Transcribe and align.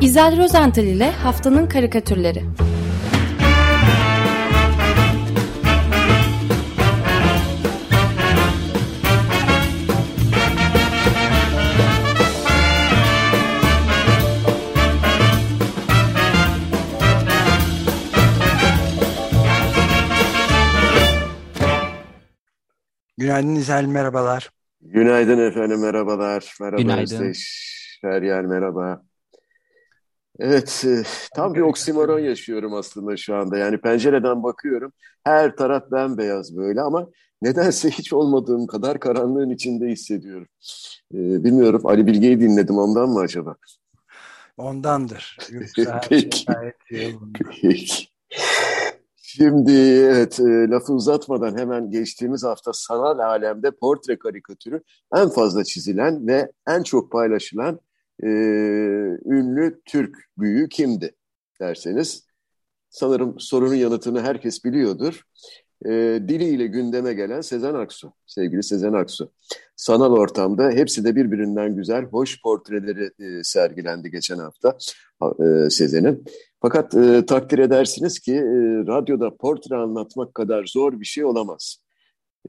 İzel 0.00 0.38
Rozental 0.38 0.84
ile 0.84 1.10
Haftanın 1.10 1.66
Karikatürleri 1.66 2.44
Günaydın 23.18 23.54
İzel, 23.54 23.84
merhabalar. 23.84 24.50
Günaydın 24.80 25.38
efendim, 25.38 25.80
merhabalar. 25.80 26.54
Merhaba 26.60 26.82
Günaydın. 26.82 27.02
Özdeş, 27.02 27.98
Feryal, 28.00 28.44
merhaba. 28.44 29.02
Evet, 30.38 30.84
e, 30.86 31.02
tam 31.34 31.54
bir 31.54 31.60
oksimoron 31.60 32.18
yaşıyorum 32.30 32.74
aslında 32.74 33.16
şu 33.16 33.34
anda. 33.34 33.58
Yani 33.58 33.80
pencereden 33.80 34.42
bakıyorum, 34.42 34.92
her 35.24 35.56
taraf 35.56 35.90
bembeyaz 35.92 36.56
böyle 36.56 36.80
ama 36.80 37.08
nedense 37.42 37.90
hiç 37.98 38.12
olmadığım 38.12 38.66
kadar 38.66 39.00
karanlığın 39.00 39.50
içinde 39.50 39.86
hissediyorum. 39.86 40.48
E, 41.14 41.18
bilmiyorum, 41.44 41.82
Ali 41.84 42.06
Bilge'yi 42.06 42.40
dinledim 42.40 42.78
ondan 42.78 43.08
mı 43.08 43.20
acaba? 43.20 43.56
Ondandır. 44.56 45.38
Yoksa 45.50 46.00
şey 46.08 46.08
Peki. 46.08 46.44
Peki. 47.62 48.08
Şimdi 49.16 49.72
evet, 49.72 50.40
e, 50.40 50.68
lafı 50.68 50.92
uzatmadan 50.92 51.58
hemen 51.58 51.90
geçtiğimiz 51.90 52.44
hafta 52.44 52.72
sanal 52.72 53.18
alemde 53.18 53.70
portre 53.70 54.18
karikatürü 54.18 54.82
en 55.14 55.28
fazla 55.28 55.64
çizilen 55.64 56.26
ve 56.26 56.52
en 56.68 56.82
çok 56.82 57.12
paylaşılan 57.12 57.80
e, 58.22 58.28
ünlü 59.24 59.80
Türk 59.84 60.16
büyüğü 60.38 60.68
kimdi 60.68 61.14
derseniz 61.60 62.26
sanırım 62.90 63.40
sorunun 63.40 63.74
yanıtını 63.74 64.20
herkes 64.20 64.64
biliyordur. 64.64 65.22
E, 65.84 65.90
diliyle 66.28 66.66
gündeme 66.66 67.12
gelen 67.12 67.40
Sezen 67.40 67.74
Aksu, 67.74 68.12
sevgili 68.26 68.62
Sezen 68.62 68.92
Aksu. 68.92 69.32
Sanal 69.76 70.12
ortamda 70.12 70.70
hepsi 70.70 71.04
de 71.04 71.16
birbirinden 71.16 71.76
güzel, 71.76 72.04
hoş 72.04 72.42
portreleri 72.42 73.10
e, 73.20 73.44
sergilendi 73.44 74.10
geçen 74.10 74.38
hafta 74.38 74.78
e, 75.40 75.70
Sezen'in. 75.70 76.24
Fakat 76.62 76.94
e, 76.94 77.26
takdir 77.26 77.58
edersiniz 77.58 78.18
ki 78.18 78.32
e, 78.32 78.86
radyoda 78.86 79.36
portre 79.36 79.76
anlatmak 79.76 80.34
kadar 80.34 80.64
zor 80.66 81.00
bir 81.00 81.04
şey 81.04 81.24
olamaz. 81.24 81.78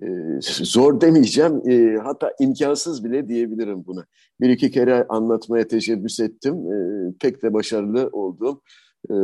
E, 0.02 0.08
zor 0.42 1.02
demeyeceğim, 1.02 1.70
e, 1.70 1.98
hatta 1.98 2.34
imkansız 2.40 3.04
bile 3.04 3.28
diyebilirim 3.28 3.86
buna. 3.86 4.06
Bir 4.42 4.50
iki 4.50 4.72
kere 4.72 5.06
anlatmaya 5.10 5.68
teşebbüs 5.68 6.20
ettim, 6.20 6.56
e, 6.56 6.78
pek 7.20 7.44
de 7.44 7.54
başarılı 7.54 8.10
olduğum 8.12 8.62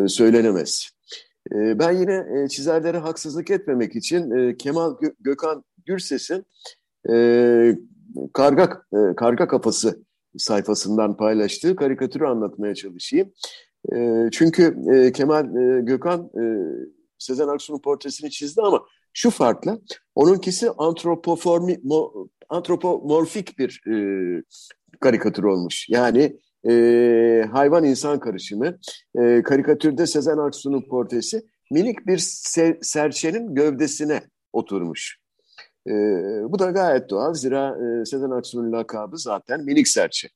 söylenemez. 0.08 0.90
Ben 1.52 1.92
yine 1.92 2.26
e, 2.44 2.48
çizerlere 2.48 2.98
haksızlık 2.98 3.52
etmemek 3.52 3.96
için 3.96 4.32
e, 4.32 4.58
Kemal 4.58 4.92
Gö- 4.92 5.16
Gökhan 5.20 5.64
Gürses'in 5.86 6.46
e, 7.12 7.78
Karga, 8.34 8.82
Karga 9.18 9.48
Kafası 9.48 10.04
sayfasından 10.38 11.18
paylaştığı 11.18 11.76
karikatürü 11.76 12.26
anlatmaya 12.26 12.76
çalışayım. 12.76 13.32
Çünkü 14.32 14.76
Kemal 15.14 15.46
Gökhan 15.82 16.32
Sezen 17.18 17.48
Aksu'nun 17.48 17.80
portresini 17.80 18.32
çizdi 18.32 18.62
ama 18.62 18.86
şu 19.16 19.30
farkla 19.30 19.80
onunkisi 20.16 20.70
antropoformi, 20.78 21.80
mo, 21.84 22.28
antropomorfik 22.50 23.60
bir 23.60 23.82
e, 23.88 23.96
karikatür 25.00 25.44
olmuş. 25.44 25.90
Yani 25.90 26.40
e, 26.70 27.46
hayvan 27.52 27.84
insan 27.84 28.20
karışımı. 28.20 28.78
E, 29.20 29.44
karikatürde 29.44 30.08
Sezen 30.08 30.38
Aksu'nun 30.38 30.82
portresi 30.82 31.42
minik 31.72 32.08
bir 32.08 32.18
se- 32.18 32.78
serçenin 32.82 33.56
gövdesine 33.56 34.22
oturmuş. 34.54 35.18
E, 35.88 35.92
bu 36.50 36.60
da 36.60 36.72
gayet 36.72 37.10
doğal. 37.10 37.34
Zira 37.34 37.78
e, 38.02 38.06
Sezen 38.06 38.30
Aksu'nun 38.30 38.72
lakabı 38.72 39.18
zaten 39.18 39.64
minik 39.64 39.88
serçe. 39.88 40.28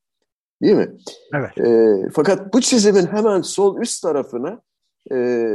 Değil 0.62 0.76
mi? 0.76 0.92
Evet. 1.34 1.58
E, 1.60 1.98
fakat 2.14 2.54
bu 2.54 2.62
çizimin 2.62 3.06
hemen 3.06 3.42
sol 3.42 3.82
üst 3.82 4.02
tarafına 4.04 4.62
e, 5.12 5.48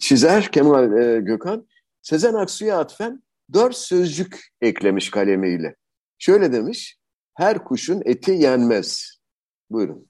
çizer 0.00 0.48
Kemal 0.52 0.98
e, 0.98 1.20
Gökhan 1.20 1.66
Sezen 2.08 2.34
Aksu'ya 2.34 2.78
atfen 2.78 3.22
dört 3.52 3.76
sözcük 3.76 4.40
eklemiş 4.60 5.10
kalemiyle. 5.10 5.76
Şöyle 6.18 6.52
demiş, 6.52 6.98
her 7.34 7.64
kuşun 7.64 8.02
eti 8.04 8.30
yenmez. 8.32 9.18
Buyurun. 9.70 10.06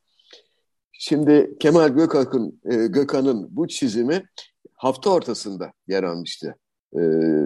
Şimdi 0.92 1.56
Kemal 1.60 1.88
Gökhan'ın 1.88 2.60
e, 2.70 2.86
Gökhan'ın 2.86 3.56
bu 3.56 3.68
çizimi 3.68 4.28
hafta 4.74 5.10
ortasında 5.10 5.72
yer 5.88 6.02
almıştı. 6.02 6.56
E, 6.94 7.00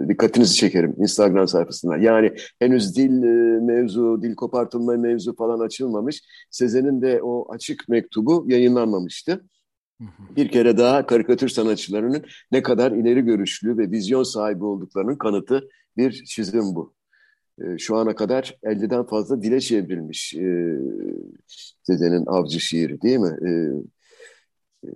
dikkatinizi 0.07 0.55
çekerim 0.55 0.95
Instagram 0.97 1.47
sayfasından. 1.47 2.01
Yani 2.01 2.35
henüz 2.59 2.95
dil 2.95 3.23
e, 3.23 3.59
mevzu, 3.59 4.21
dil 4.21 4.35
kopartılma 4.35 4.97
mevzu 4.97 5.35
falan 5.35 5.59
açılmamış. 5.59 6.21
Sezen'in 6.51 7.01
de 7.01 7.23
o 7.23 7.53
açık 7.53 7.89
mektubu 7.89 8.45
yayınlanmamıştı. 8.47 9.43
Bir 10.35 10.47
kere 10.51 10.77
daha 10.77 11.05
karikatür 11.05 11.49
sanatçılarının 11.49 12.25
ne 12.51 12.61
kadar 12.63 12.91
ileri 12.91 13.21
görüşlü 13.21 13.77
ve 13.77 13.91
vizyon 13.91 14.23
sahibi 14.23 14.63
olduklarının 14.63 15.15
kanıtı 15.15 15.69
bir 15.97 16.23
çizim 16.23 16.75
bu. 16.75 16.93
E, 17.61 17.77
şu 17.77 17.95
ana 17.95 18.15
kadar 18.15 18.57
50'den 18.63 19.03
fazla 19.05 19.41
dile 19.41 19.59
çevrilmiş 19.59 20.33
e, 20.33 20.75
Sezen'in 21.83 22.25
avcı 22.25 22.59
şiiri 22.59 23.01
değil 23.01 23.17
mi? 23.17 23.37
E, 23.41 23.49
e, 24.87 24.89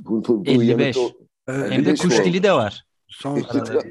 bu, 0.00 0.24
bu, 0.28 0.44
bu 0.46 0.50
55. 0.50 0.96
yanıtı- 0.96 1.14
Ee, 1.48 1.52
Hem 1.52 1.70
de 1.70 1.74
55 1.74 2.00
kuş 2.00 2.18
oldu. 2.20 2.24
dili 2.28 2.42
de 2.42 2.52
var. 2.52 2.84
Son 3.08 3.36
55. 3.36 3.84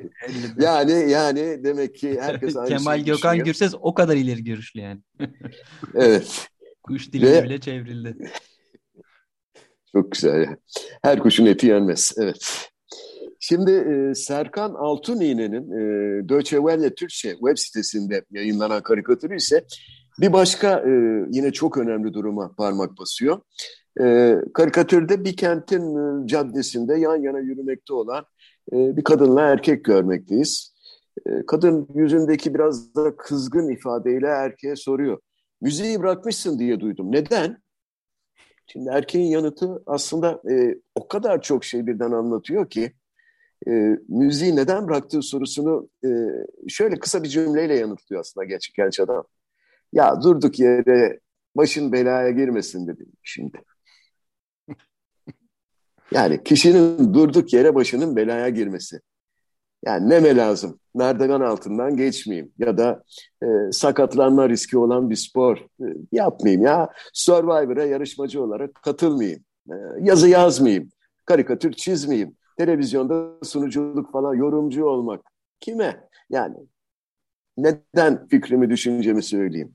Yani 0.59 1.12
yani 1.12 1.63
demek 1.63 1.96
ki 1.96 2.22
herkes 2.22 2.56
aynı 2.57 2.69
Kemal 2.69 2.96
şeyi 2.96 3.06
Gökhan 3.06 3.31
düşünüyor. 3.31 3.46
Gürses 3.46 3.74
o 3.81 3.94
kadar 3.94 4.16
ileri 4.16 4.44
görüşlü 4.44 4.80
yani. 4.80 5.01
Evet. 5.96 6.47
Kuş 6.84 7.12
diline 7.13 7.31
Ve- 7.31 7.44
bile 7.44 7.59
çevrildi. 7.59 8.18
Çok 9.91 10.11
güzel. 10.11 10.55
Her 11.01 11.19
kuşun 11.19 11.45
eti 11.45 11.67
yenmez. 11.67 12.11
Evet. 12.17 12.69
Şimdi 13.39 13.72
e, 13.72 14.16
Serkan 14.16 14.73
Altuni'nin 14.73 15.72
e, 15.72 16.29
Deutsche 16.29 16.57
Welle 16.57 16.95
Türkçe 16.95 17.31
web 17.31 17.57
sitesinde 17.57 18.25
yayınlanan 18.31 18.83
karikatürü 18.83 19.35
ise 19.35 19.66
bir 20.22 20.33
başka 20.33 20.79
e, 20.79 20.91
yine 21.31 21.51
çok 21.51 21.77
önemli 21.77 22.13
duruma 22.13 22.51
parmak 22.57 22.97
basıyor. 22.97 23.41
E, 24.01 24.35
karikatürde 24.53 25.25
bir 25.25 25.38
kentin 25.38 25.95
e, 25.95 26.27
caddesinde 26.27 26.95
yan 26.95 27.17
yana 27.17 27.39
yürümekte 27.39 27.94
olan 27.94 28.25
e, 28.73 28.97
bir 28.97 29.03
kadınla 29.03 29.41
erkek 29.41 29.85
görmekteyiz. 29.85 30.73
E, 31.25 31.45
kadın 31.47 31.88
yüzündeki 31.95 32.53
biraz 32.53 32.95
da 32.95 33.16
kızgın 33.17 33.69
ifadeyle 33.69 34.27
erkeğe 34.27 34.75
soruyor. 34.75 35.19
Müziği 35.61 36.00
bırakmışsın 36.00 36.59
diye 36.59 36.79
duydum. 36.79 37.11
Neden? 37.11 37.57
Şimdi 38.72 38.90
erkeğin 38.90 39.25
yanıtı 39.25 39.84
aslında 39.85 40.41
e, 40.52 40.75
o 40.96 41.07
kadar 41.07 41.41
çok 41.41 41.66
şey 41.66 41.88
birden 41.88 42.12
anlatıyor 42.12 42.69
ki 42.69 42.94
e, 43.68 43.72
müziği 44.07 44.56
neden 44.56 44.88
bıraktığı 44.88 45.22
sorusunu 45.22 45.90
e, 46.06 46.09
şöyle 46.68 47.00
kısa 47.00 47.24
bir 47.24 47.30
cümleyle 47.30 47.75
yanıtlıyor 47.75 48.19
aslında 48.19 48.46
genç, 48.46 48.74
genç 48.74 49.00
adam. 49.00 49.24
Ya 49.94 50.22
durduk 50.22 50.59
yere 50.59 51.19
başın 51.56 51.91
belaya 51.91 52.31
girmesin 52.31 52.88
dedi 52.88 53.06
şimdi. 53.24 53.57
Yani 56.12 56.44
kişinin 56.44 57.13
durduk 57.13 57.53
yere 57.53 57.75
başının 57.75 58.16
belaya 58.16 58.50
girmesi. 58.50 59.00
Yani 59.85 60.09
neme 60.09 60.35
lazım? 60.35 60.79
Merdiven 60.95 61.41
altından 61.41 61.97
geçmeyeyim 61.97 62.51
ya 62.59 62.78
da 62.78 63.03
e, 63.44 63.47
sakatlanma 63.72 64.50
riski 64.50 64.78
olan 64.78 65.09
bir 65.09 65.16
spor 65.16 65.57
e, 65.57 65.85
yapmayayım 66.12 66.63
ya. 66.63 66.89
Survivor'a 67.13 67.86
yarışmacı 67.86 68.44
olarak 68.44 68.75
katılmayayım. 68.75 69.44
E, 69.69 69.75
yazı 70.01 70.30
yazmayayım. 70.30 70.89
Karikatür 71.25 71.74
çizmeyeyim. 71.74 72.36
Televizyonda 72.57 73.45
sunuculuk 73.45 74.12
falan 74.12 74.33
yorumcu 74.33 74.86
olmak. 74.86 75.21
Kime? 75.59 76.09
Yani 76.30 76.56
neden 77.57 78.27
fikrimi, 78.27 78.69
düşüncemi 78.69 79.24
söyleyeyim. 79.24 79.74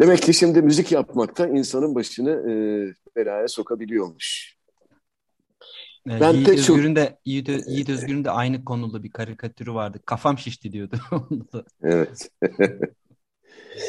Demek 0.00 0.22
ki 0.22 0.34
şimdi 0.34 0.62
müzik 0.62 0.92
yapmakta 0.92 1.48
insanın 1.48 1.94
başını 1.94 2.30
e, 2.30 2.52
belaya 3.16 3.48
sokabiliyormuş. 3.48 4.56
Ee, 6.10 6.20
Ben 6.20 6.32
Yiğit 6.32 6.46
pek 6.46 6.64
çok- 6.64 6.76
Özgür'ün 6.76 6.96
de 6.96 7.18
Yiğit, 7.24 7.48
Ö- 7.48 7.60
Yiğit 7.66 7.88
Özgür'ün 7.88 8.24
de 8.24 8.30
aynı 8.30 8.64
konulu 8.64 9.02
bir 9.02 9.10
karikatürü 9.10 9.74
vardı. 9.74 10.00
Kafam 10.06 10.38
şişti 10.38 10.72
diyordu. 10.72 10.96
Evet. 11.82 12.30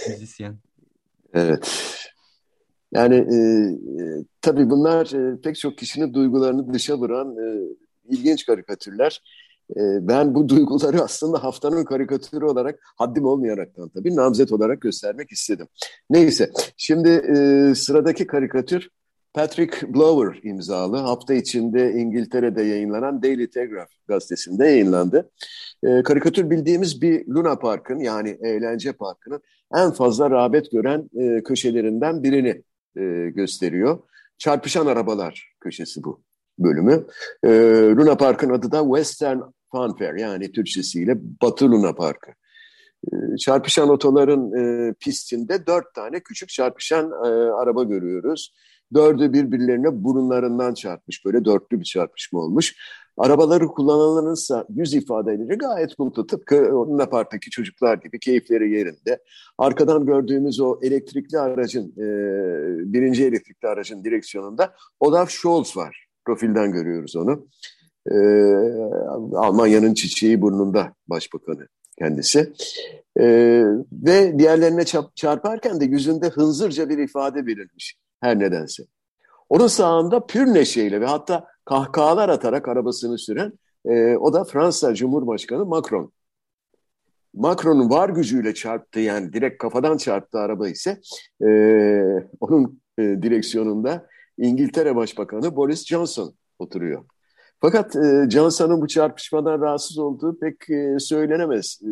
müzisyen. 0.09 0.57
Evet. 1.33 1.81
Yani 2.93 3.15
e, 3.15 3.35
e, 4.03 4.23
tabii 4.41 4.69
bunlar 4.69 5.33
e, 5.33 5.41
pek 5.41 5.55
çok 5.59 5.77
kişinin 5.77 6.13
duygularını 6.13 6.73
dışa 6.73 6.97
vuran 6.97 7.35
e, 7.37 7.61
ilginç 8.09 8.45
karikatürler. 8.45 9.21
E, 9.71 9.81
ben 10.07 10.35
bu 10.35 10.49
duyguları 10.49 11.01
aslında 11.01 11.43
haftanın 11.43 11.83
karikatürü 11.85 12.45
olarak 12.45 12.79
haddim 12.95 13.25
olmayaraktan 13.25 13.89
tabii 13.89 14.15
namzet 14.15 14.51
olarak 14.51 14.81
göstermek 14.81 15.31
istedim. 15.31 15.67
Neyse, 16.09 16.51
şimdi 16.77 17.09
e, 17.09 17.75
sıradaki 17.75 18.27
karikatür 18.27 18.89
Patrick 19.35 19.93
Blower 19.93 20.39
imzalı 20.43 20.97
hafta 20.97 21.33
içinde 21.33 21.93
İngiltere'de 21.93 22.63
yayınlanan 22.63 23.23
Daily 23.23 23.49
Telegraph 23.49 23.89
gazetesinde 24.07 24.65
yayınlandı. 24.65 25.31
E, 25.83 26.03
karikatür 26.03 26.49
bildiğimiz 26.49 27.01
bir 27.01 27.27
Luna 27.27 27.59
Park'ın 27.59 27.99
yani 27.99 28.37
eğlence 28.41 28.93
parkının 28.93 29.41
en 29.75 29.91
fazla 29.91 30.31
rağbet 30.31 30.71
gören 30.71 31.09
e, 31.19 31.43
köşelerinden 31.43 32.23
birini 32.23 32.63
e, 32.97 33.29
gösteriyor. 33.29 33.99
Çarpışan 34.37 34.85
arabalar 34.85 35.53
köşesi 35.59 36.03
bu 36.03 36.23
bölümü. 36.59 37.05
E, 37.43 37.49
Luna 37.97 38.17
Park'ın 38.17 38.49
adı 38.49 38.71
da 38.71 38.83
Western 38.83 39.39
Funfair 39.71 40.13
yani 40.13 40.51
Türkçesiyle 40.51 41.17
Batı 41.41 41.71
Luna 41.71 41.93
Parkı. 41.95 42.31
E, 43.13 43.37
çarpışan 43.37 43.89
otoların 43.89 44.51
e, 44.53 44.93
pistinde 44.93 45.67
dört 45.67 45.93
tane 45.93 46.19
küçük 46.19 46.49
çarpışan 46.49 47.11
e, 47.11 47.27
araba 47.51 47.83
görüyoruz. 47.83 48.53
Dördü 48.93 49.33
birbirlerine 49.33 50.03
burunlarından 50.03 50.73
çarpmış. 50.73 51.25
Böyle 51.25 51.45
dörtlü 51.45 51.79
bir 51.79 51.85
çarpışma 51.85 52.39
olmuş. 52.39 52.75
Arabaları 53.17 53.67
kullananların 53.67 54.65
yüz 54.75 54.93
ifadeleri 54.93 55.57
gayet 55.57 55.99
mutlu. 55.99 56.27
Tıpkı 56.27 56.79
onun 56.79 57.05
parktaki 57.05 57.49
çocuklar 57.49 57.97
gibi 57.97 58.19
keyifleri 58.19 58.71
yerinde. 58.71 59.19
Arkadan 59.57 60.05
gördüğümüz 60.05 60.59
o 60.59 60.79
elektrikli 60.81 61.39
aracın, 61.39 61.91
e, 61.97 62.03
birinci 62.93 63.25
elektrikli 63.25 63.67
aracın 63.67 64.03
direksiyonunda 64.03 64.73
Olaf 64.99 65.29
Scholz 65.29 65.77
var. 65.77 66.07
Profilden 66.25 66.71
görüyoruz 66.71 67.15
onu. 67.15 67.47
E, 68.11 68.15
Almanya'nın 69.35 69.93
çiçeği 69.93 70.41
burnunda 70.41 70.93
başbakanı 71.07 71.67
kendisi. 71.99 72.53
E, 73.19 73.25
ve 73.91 74.39
diğerlerine 74.39 74.83
çarparken 75.15 75.81
de 75.81 75.85
yüzünde 75.85 76.29
hınzırca 76.29 76.89
bir 76.89 76.97
ifade 76.97 77.45
verilmiş 77.45 77.97
her 78.25 78.39
nedense. 78.39 78.83
Onun 79.49 79.67
sağında 79.67 80.25
pür 80.25 80.53
neşeyle 80.53 81.01
ve 81.01 81.05
hatta 81.05 81.47
kahkahalar 81.65 82.29
atarak 82.29 82.67
arabasını 82.67 83.17
süren 83.17 83.53
e, 83.85 84.15
o 84.15 84.33
da 84.33 84.43
Fransa 84.43 84.95
Cumhurbaşkanı 84.95 85.65
Macron. 85.65 86.11
Macron'un 87.33 87.89
var 87.89 88.09
gücüyle 88.09 88.53
çarptı 88.53 88.99
yani 88.99 89.33
direkt 89.33 89.57
kafadan 89.57 89.97
çarptı 89.97 90.39
araba 90.39 90.69
ise 90.69 91.01
e, 91.41 91.49
onun 92.39 92.81
e, 92.97 93.03
direksiyonunda 93.03 94.07
İngiltere 94.37 94.95
Başbakanı 94.95 95.55
Boris 95.55 95.85
Johnson 95.85 96.35
oturuyor. 96.59 97.05
Fakat 97.61 97.95
e, 97.95 98.29
Johnson'ın 98.29 98.81
bu 98.81 98.87
çarpışmadan 98.87 99.61
rahatsız 99.61 99.97
olduğu 99.97 100.39
pek 100.39 100.69
e, 100.69 100.99
söylenemez. 100.99 101.81
E, 101.83 101.91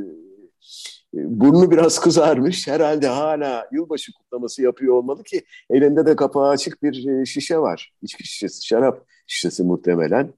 burnu 1.13 1.71
biraz 1.71 1.99
kızarmış. 2.01 2.67
Herhalde 2.67 3.07
hala 3.07 3.69
yılbaşı 3.71 4.13
kutlaması 4.13 4.61
yapıyor 4.61 4.93
olmalı 4.93 5.23
ki 5.23 5.43
elinde 5.69 6.05
de 6.05 6.15
kapağı 6.15 6.49
açık 6.49 6.83
bir 6.83 7.07
e, 7.07 7.25
şişe 7.25 7.57
var. 7.57 7.93
İçki 8.01 8.27
şişesi, 8.27 8.65
şarap 8.65 9.05
şişesi 9.27 9.63
muhtemelen. 9.63 10.33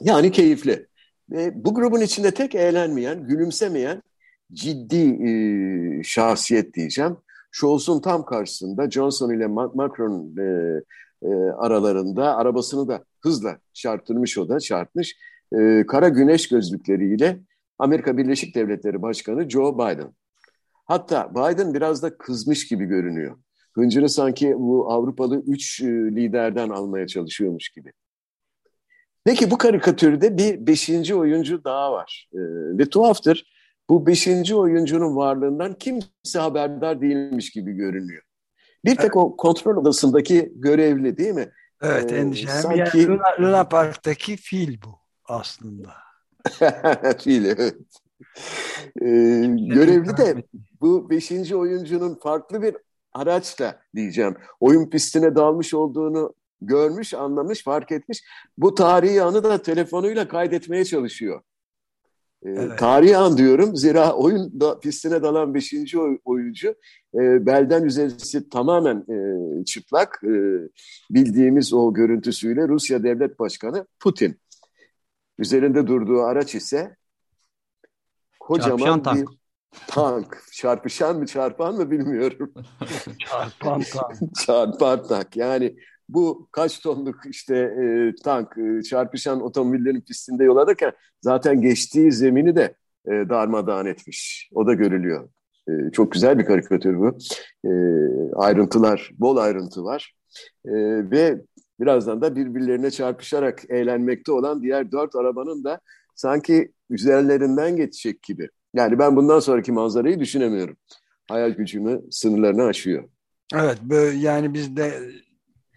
Yani 0.00 0.32
keyifli. 0.32 0.86
Ve 1.30 1.64
bu 1.64 1.74
grubun 1.74 2.00
içinde 2.00 2.30
tek 2.30 2.54
eğlenmeyen, 2.54 3.26
gülümsemeyen 3.26 4.02
ciddi 4.52 5.28
e, 5.28 6.02
şahsiyet 6.02 6.74
diyeceğim. 6.74 7.16
Scholz'un 7.52 8.00
tam 8.00 8.24
karşısında 8.24 8.90
Johnson 8.90 9.30
ile 9.30 9.46
Macron 9.46 10.36
e, 10.38 10.80
e, 11.22 11.28
aralarında 11.50 12.36
arabasını 12.36 12.88
da 12.88 13.04
hızla 13.20 13.58
çarptırmış 13.72 14.38
o 14.38 14.48
da 14.48 14.60
çarpmış. 14.60 15.16
E, 15.58 15.86
kara 15.86 16.08
güneş 16.08 16.48
gözlükleriyle 16.48 17.40
Amerika 17.78 18.16
Birleşik 18.16 18.54
Devletleri 18.54 19.02
Başkanı 19.02 19.50
Joe 19.50 19.74
Biden. 19.74 20.14
Hatta 20.84 21.30
Biden 21.30 21.74
biraz 21.74 22.02
da 22.02 22.18
kızmış 22.18 22.68
gibi 22.68 22.84
görünüyor. 22.84 23.38
Hıncını 23.74 24.08
sanki 24.08 24.54
bu 24.58 24.92
Avrupalı 24.92 25.42
üç 25.46 25.80
e, 25.80 25.86
liderden 25.86 26.68
almaya 26.68 27.06
çalışıyormuş 27.06 27.68
gibi. 27.68 27.92
Peki 29.24 29.50
bu 29.50 29.58
karikatürde 29.58 30.38
bir 30.38 30.66
beşinci 30.66 31.14
oyuncu 31.14 31.64
daha 31.64 31.92
var. 31.92 32.28
E, 32.32 32.38
ve 32.78 32.88
tuhaftır 32.88 33.44
bu 33.90 34.06
beşinci 34.06 34.54
oyuncunun 34.54 35.16
varlığından 35.16 35.74
kimse 35.74 36.38
haberdar 36.38 37.00
değilmiş 37.00 37.50
gibi 37.50 37.72
görünüyor. 37.72 38.22
Bir 38.84 38.96
tek 38.96 39.16
o 39.16 39.36
kontrol 39.36 39.76
odasındaki 39.76 40.52
görevli 40.54 41.16
değil 41.16 41.34
mi? 41.34 41.50
Evet 41.82 42.12
ee, 42.12 42.16
endişem. 42.16 42.50
Sanki... 42.50 42.78
Yani 42.78 43.06
Luna, 43.06 43.36
Luna 43.40 43.68
Park'taki 43.68 44.36
fil 44.36 44.82
bu 44.82 44.98
aslında. 45.24 46.07
Fil 47.18 47.44
evet. 47.44 47.76
Ee, 49.02 49.46
görevli 49.74 50.16
de 50.16 50.42
bu 50.80 51.10
beşinci 51.10 51.56
oyuncunun 51.56 52.14
farklı 52.14 52.62
bir 52.62 52.76
araçla 53.12 53.80
diyeceğim 53.94 54.34
oyun 54.60 54.90
pistine 54.90 55.34
dalmış 55.34 55.74
olduğunu 55.74 56.34
görmüş, 56.60 57.14
anlamış, 57.14 57.64
fark 57.64 57.92
etmiş. 57.92 58.24
Bu 58.58 58.74
tarihi 58.74 59.22
anı 59.22 59.44
da 59.44 59.62
telefonuyla 59.62 60.28
kaydetmeye 60.28 60.84
çalışıyor. 60.84 61.40
Ee, 62.42 62.50
evet. 62.50 62.78
Tarihi 62.78 63.16
an 63.16 63.38
diyorum 63.38 63.76
zira 63.76 64.12
oyun 64.12 64.60
da, 64.60 64.80
pistine 64.80 65.22
dalan 65.22 65.54
beşinci 65.54 65.98
oyuncu 66.24 66.74
e, 67.14 67.46
belden 67.46 67.84
üzerisi 67.84 68.48
tamamen 68.48 68.96
e, 68.96 69.64
çıplak 69.64 70.20
e, 70.24 70.32
bildiğimiz 71.10 71.72
o 71.72 71.94
görüntüsüyle 71.94 72.68
Rusya 72.68 73.02
Devlet 73.02 73.38
Başkanı 73.38 73.86
Putin. 74.00 74.36
Üzerinde 75.38 75.86
durduğu 75.86 76.22
araç 76.22 76.54
ise 76.54 76.96
kocaman 78.40 79.02
tank. 79.02 79.30
bir 79.30 79.38
tank. 79.86 80.42
Çarpışan 80.52 81.18
mı 81.18 81.26
çarpan 81.26 81.74
mı 81.74 81.90
bilmiyorum. 81.90 82.52
çarpan 83.28 83.82
tank. 83.92 84.34
çarpan 84.46 85.06
tank. 85.06 85.36
Yani 85.36 85.76
bu 86.08 86.48
kaç 86.52 86.80
tonluk 86.80 87.16
işte 87.26 87.56
e, 87.56 88.12
tank 88.24 88.58
e, 88.58 88.82
çarpışan 88.82 89.40
otomobillerin 89.40 90.00
pistinde 90.00 90.44
yol 90.44 90.56
alırken 90.56 90.92
zaten 91.20 91.60
geçtiği 91.60 92.12
zemini 92.12 92.56
de 92.56 92.74
e, 93.06 93.10
darmadağın 93.10 93.86
etmiş. 93.86 94.50
O 94.54 94.66
da 94.66 94.74
görülüyor. 94.74 95.28
E, 95.68 95.72
çok 95.92 96.12
güzel 96.12 96.38
bir 96.38 96.44
karikatür 96.44 96.98
bu. 96.98 97.18
E, 97.64 97.70
ayrıntılar, 98.36 99.10
bol 99.18 99.36
ayrıntı 99.36 99.84
var. 99.84 100.14
E, 100.64 100.72
ve 101.10 101.40
birazdan 101.80 102.22
da 102.22 102.36
birbirlerine 102.36 102.90
çarpışarak 102.90 103.64
eğlenmekte 103.68 104.32
olan 104.32 104.62
diğer 104.62 104.92
dört 104.92 105.16
arabanın 105.16 105.64
da 105.64 105.80
sanki 106.14 106.72
üzerlerinden 106.90 107.76
geçecek 107.76 108.22
gibi. 108.22 108.48
Yani 108.74 108.98
ben 108.98 109.16
bundan 109.16 109.40
sonraki 109.40 109.72
manzarayı 109.72 110.20
düşünemiyorum. 110.20 110.76
Hayal 111.28 111.50
gücümü 111.50 112.00
sınırlarını 112.10 112.64
aşıyor. 112.64 113.08
Evet, 113.54 113.78
yani 114.20 114.54
biz 114.54 114.76
de 114.76 115.00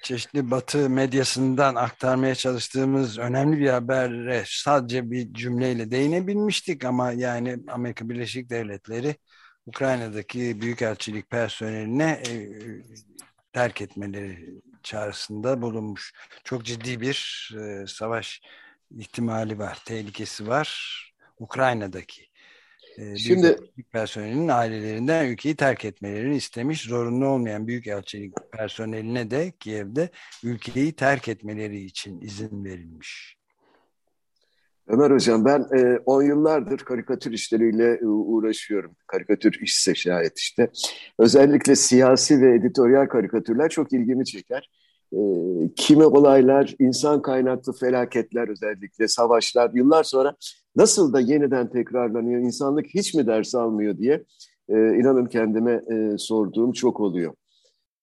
çeşitli 0.04 0.52
batı 0.52 0.90
medyasından 0.90 1.76
aktarmaya 1.76 2.36
çalıştığımız 2.36 3.18
önemli 3.18 3.60
bir 3.60 3.70
habere 3.70 4.44
sadece 4.48 5.12
bir 5.12 5.34
cümleyle 5.34 5.92
değinebilmiştik 5.92 6.86
ama 6.86 7.12
yani 7.12 7.58
Amerika 7.68 8.10
Birleşik 8.10 8.50
Devletleri 8.50 9.16
Ukrayna'daki 9.66 10.62
büyükelçilik 10.62 11.30
personeline 11.30 12.22
e, 12.30 12.34
terk 13.54 13.82
etmeleri 13.82 14.62
çağrısında 14.84 15.62
bulunmuş. 15.62 16.14
Çok 16.44 16.66
ciddi 16.66 17.02
bir 17.02 17.50
e, 17.60 17.88
savaş 17.88 18.42
ihtimali 18.98 19.60
var, 19.60 19.80
tehlikesi 19.86 20.48
var 20.48 20.98
Ukrayna'daki. 21.40 22.26
E, 22.98 23.18
Şimdi 23.18 23.58
personelinin 23.92 24.48
ailelerinden 24.48 25.26
ülkeyi 25.26 25.56
terk 25.56 25.86
etmelerini 25.86 26.36
istemiş. 26.36 26.82
Zorunlu 26.82 27.26
olmayan 27.28 27.68
büyükelçilik 27.68 28.34
personeline 28.52 29.32
de 29.32 29.54
Kiev'de 29.60 30.10
ülkeyi 30.44 30.94
terk 30.94 31.28
etmeleri 31.28 31.84
için 31.84 32.22
izin 32.22 32.66
verilmiş. 32.66 33.41
Ömer 34.88 35.12
Hocam 35.12 35.46
ben 35.46 35.68
10 36.06 36.24
e, 36.24 36.26
yıllardır 36.26 36.78
karikatür 36.78 37.32
işleriyle 37.32 38.00
e, 38.02 38.06
uğraşıyorum. 38.06 38.96
Karikatür 39.08 39.60
işse 39.62 39.96
şayet 39.96 40.40
işte. 40.40 40.70
Özellikle 41.20 41.76
siyasi 41.76 42.42
ve 42.42 42.56
editoryal 42.56 43.06
karikatürler 43.06 43.70
çok 43.70 43.94
ilgimi 43.94 44.26
çeker. 44.26 44.70
E, 45.14 45.20
kimi 45.76 46.06
olaylar, 46.06 46.76
insan 46.80 47.22
kaynaklı 47.22 47.74
felaketler 47.74 48.48
özellikle, 48.48 49.08
savaşlar 49.08 49.72
yıllar 49.74 50.04
sonra 50.04 50.36
nasıl 50.76 51.14
da 51.14 51.20
yeniden 51.20 51.70
tekrarlanıyor, 51.70 52.42
insanlık 52.42 52.86
hiç 52.86 53.14
mi 53.14 53.28
ders 53.28 53.56
almıyor 53.56 53.98
diye 53.98 54.24
e, 54.70 54.74
inanın 54.74 55.26
kendime 55.26 55.82
e, 55.92 56.18
sorduğum 56.18 56.72
çok 56.72 57.00
oluyor. 57.00 57.34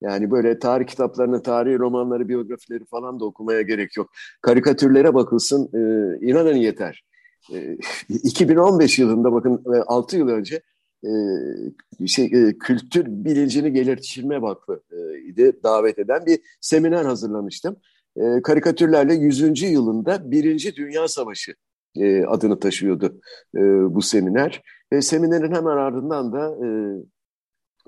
Yani 0.00 0.30
böyle 0.30 0.58
tarih 0.58 0.86
kitaplarını, 0.86 1.42
tarih 1.42 1.78
romanları, 1.78 2.28
biyografileri 2.28 2.84
falan 2.84 3.20
da 3.20 3.24
okumaya 3.24 3.62
gerek 3.62 3.96
yok. 3.96 4.10
Karikatürlere 4.42 5.14
bakılsın, 5.14 5.70
e, 5.74 5.80
inanın 6.26 6.56
yeter. 6.56 7.04
E, 7.52 7.76
2015 8.08 8.98
yılında 8.98 9.32
bakın 9.32 9.64
6 9.86 10.16
yıl 10.16 10.28
önce 10.28 10.62
e, 11.04 12.06
şey 12.06 12.24
e, 12.24 12.58
kültür 12.58 13.06
bilincini 13.06 13.72
geliştirme 13.72 14.42
vakfı 14.42 14.82
e, 14.92 15.18
idi 15.20 15.52
davet 15.62 15.98
eden 15.98 16.26
bir 16.26 16.40
seminer 16.60 17.04
hazırlamıştım. 17.04 17.76
E, 18.16 18.42
karikatürlerle 18.42 19.14
100. 19.14 19.62
yılında 19.62 20.30
Birinci 20.30 20.76
Dünya 20.76 21.08
Savaşı 21.08 21.54
e, 21.96 22.24
adını 22.24 22.58
taşıyordu 22.58 23.20
e, 23.54 23.60
bu 23.94 24.02
seminer. 24.02 24.62
E, 24.92 25.02
seminerin 25.02 25.54
hemen 25.54 25.76
ardından 25.76 26.32
da 26.32 26.66
e, 26.66 26.68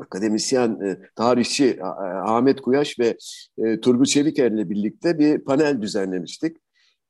akademisyen, 0.01 0.81
e, 0.85 0.99
tarihçi 1.17 1.79
Ahmet 2.25 2.61
Kuyaş 2.61 2.99
ve 2.99 3.17
e, 3.59 3.81
Turgut 3.81 4.07
Çeviker'le 4.07 4.71
birlikte 4.71 5.19
bir 5.19 5.39
panel 5.39 5.83
düzenlemiştik. 5.83 6.57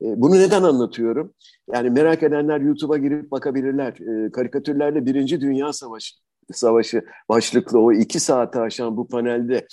E, 0.03 0.07
bunu 0.21 0.39
neden 0.39 0.63
anlatıyorum? 0.63 1.35
Yani 1.73 1.91
merak 1.91 2.23
edenler 2.23 2.61
YouTube'a 2.61 2.99
girip 2.99 3.31
bakabilirler. 3.31 3.99
Karikatürlerle 4.33 5.07
Birinci 5.07 5.41
Dünya 5.41 5.73
Savaşı 5.73 6.15
Savaşı 6.53 7.03
başlıklı 7.29 7.79
o 7.79 7.93
iki 7.93 8.21
saate 8.21 8.61
aşan 8.61 8.97
bu 8.97 9.09
panelde 9.09 9.67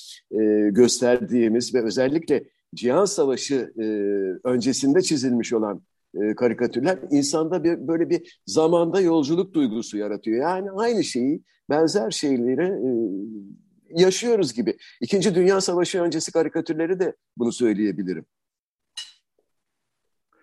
gösterdiğimiz 0.71 1.75
ve 1.75 1.83
özellikle 1.83 2.43
Cihan 2.75 3.05
Savaşı 3.05 3.73
öncesinde 4.43 5.01
çizilmiş 5.01 5.53
olan 5.53 5.81
karikatürler 6.35 6.99
insanda 7.11 7.63
bir 7.63 7.87
böyle 7.87 8.09
bir 8.09 8.41
zamanda 8.45 9.01
yolculuk 9.01 9.53
duygusu 9.53 9.97
yaratıyor. 9.97 10.41
Yani 10.41 10.71
aynı 10.71 11.03
şeyi 11.03 11.43
benzer 11.69 12.11
şeyleri 12.11 12.65
e, 12.65 12.89
yaşıyoruz 13.89 14.53
gibi. 14.53 14.77
İkinci 15.01 15.35
Dünya 15.35 15.61
Savaşı 15.61 16.01
öncesi 16.01 16.31
karikatürleri 16.31 16.99
de 16.99 17.15
bunu 17.37 17.51
söyleyebilirim. 17.51 18.25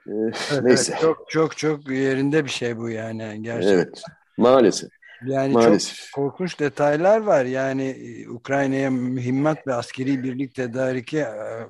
Ee, 0.06 0.12
evet, 0.12 0.62
neyse. 0.62 0.94
Çok 1.00 1.30
çok 1.30 1.56
çok 1.56 1.88
yerinde 1.90 2.44
bir 2.44 2.50
şey 2.50 2.78
bu 2.78 2.90
yani 2.90 3.42
gerçekten. 3.42 3.74
Evet. 3.74 4.02
Maalesef. 4.38 4.90
Yani 5.26 5.52
Maalesef. 5.52 5.96
çok 5.96 6.12
korkunç 6.14 6.60
detaylar 6.60 7.20
var. 7.20 7.44
Yani 7.44 7.84
e, 7.84 8.28
Ukrayna'ya 8.28 8.90
mühimmat 8.90 9.66
ve 9.66 9.74
askeri 9.74 10.22
birlik 10.22 10.54
tedariki 10.54 11.18
e, 11.18 11.68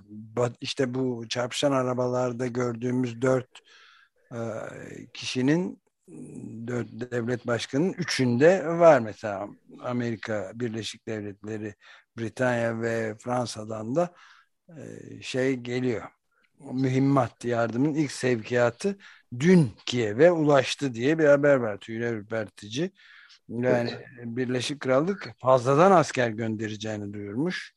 işte 0.60 0.94
bu 0.94 1.28
çarpışan 1.28 1.72
arabalarda 1.72 2.46
gördüğümüz 2.46 3.22
dört 3.22 3.48
kişinin 5.14 5.84
devlet 7.10 7.46
başkanının 7.46 7.92
üçünde 7.92 8.66
var 8.66 9.00
mesela 9.00 9.48
Amerika 9.80 10.52
Birleşik 10.54 11.06
Devletleri, 11.06 11.74
Britanya 12.18 12.80
ve 12.80 13.14
Fransa'dan 13.18 13.96
da 13.96 14.14
e, 14.68 14.82
şey 15.22 15.56
geliyor. 15.56 16.02
Mühimmat 16.72 17.44
yardımın 17.44 17.94
ilk 17.94 18.12
sevkiyatı 18.12 18.98
dün 19.40 19.72
Kiev'e 19.86 20.30
ulaştı 20.30 20.94
diye 20.94 21.18
bir 21.18 21.24
haber 21.24 21.56
var. 21.56 21.78
Tüyler 21.78 22.12
ürpertici. 22.12 22.90
Yani. 23.48 23.90
Birleşik 24.24 24.80
Krallık 24.80 25.32
fazladan 25.38 25.90
asker 25.90 26.28
göndereceğini 26.28 27.12
duyurmuş. 27.12 27.74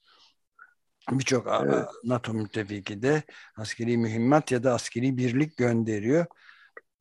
Birçok 1.12 1.48
evet. 1.64 1.86
NATO 2.04 2.34
müttefiki 2.34 3.02
de 3.02 3.24
askeri 3.56 3.98
mühimmat 3.98 4.52
ya 4.52 4.64
da 4.64 4.74
askeri 4.74 5.18
birlik 5.18 5.58
gönderiyor. 5.58 6.26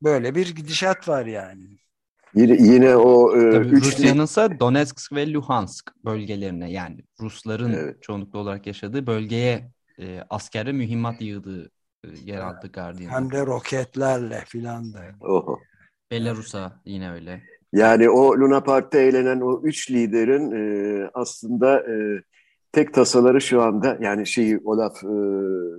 Böyle 0.02 0.34
bir 0.34 0.54
gidişat 0.54 1.08
var 1.08 1.26
yani. 1.26 1.78
Yine, 2.34 2.56
yine 2.60 2.96
o 2.96 3.36
e, 3.36 3.50
Tabii 3.50 3.66
üç 3.68 3.84
Rusya'nın 3.84 4.24
ise 4.24 4.60
Donetsk 4.60 5.12
ve 5.12 5.32
Luhansk 5.32 5.92
bölgelerine 6.04 6.70
yani 6.70 7.00
Rusların 7.20 7.72
evet. 7.72 8.02
çoğunlukla 8.02 8.38
olarak 8.38 8.66
yaşadığı 8.66 9.06
bölgeye 9.06 9.70
e, 9.98 10.20
askere 10.30 10.72
mühimmat 10.72 11.22
yığdığı 11.22 11.70
e, 12.04 12.08
yer 12.24 12.40
aldı 12.40 12.70
Guardian. 12.72 13.10
Hem 13.10 13.30
de 13.30 13.46
roketlerle 13.46 14.42
filan 14.46 14.92
da. 14.92 15.00
Oho. 15.20 15.58
Belarus'a 16.10 16.80
yine 16.84 17.12
öyle. 17.12 17.42
Yani 17.72 18.10
o 18.10 18.38
Luna 18.38 18.60
Park'ta 18.60 18.98
eğlenen 18.98 19.40
o 19.40 19.60
üç 19.62 19.90
liderin 19.90 20.52
e, 20.52 21.10
aslında 21.14 21.80
e, 21.80 22.22
tek 22.72 22.94
tasaları 22.94 23.40
şu 23.40 23.62
anda 23.62 23.98
yani 24.00 24.26
şeyi 24.26 24.60
Olaf 24.64 25.04
e, 25.04 25.08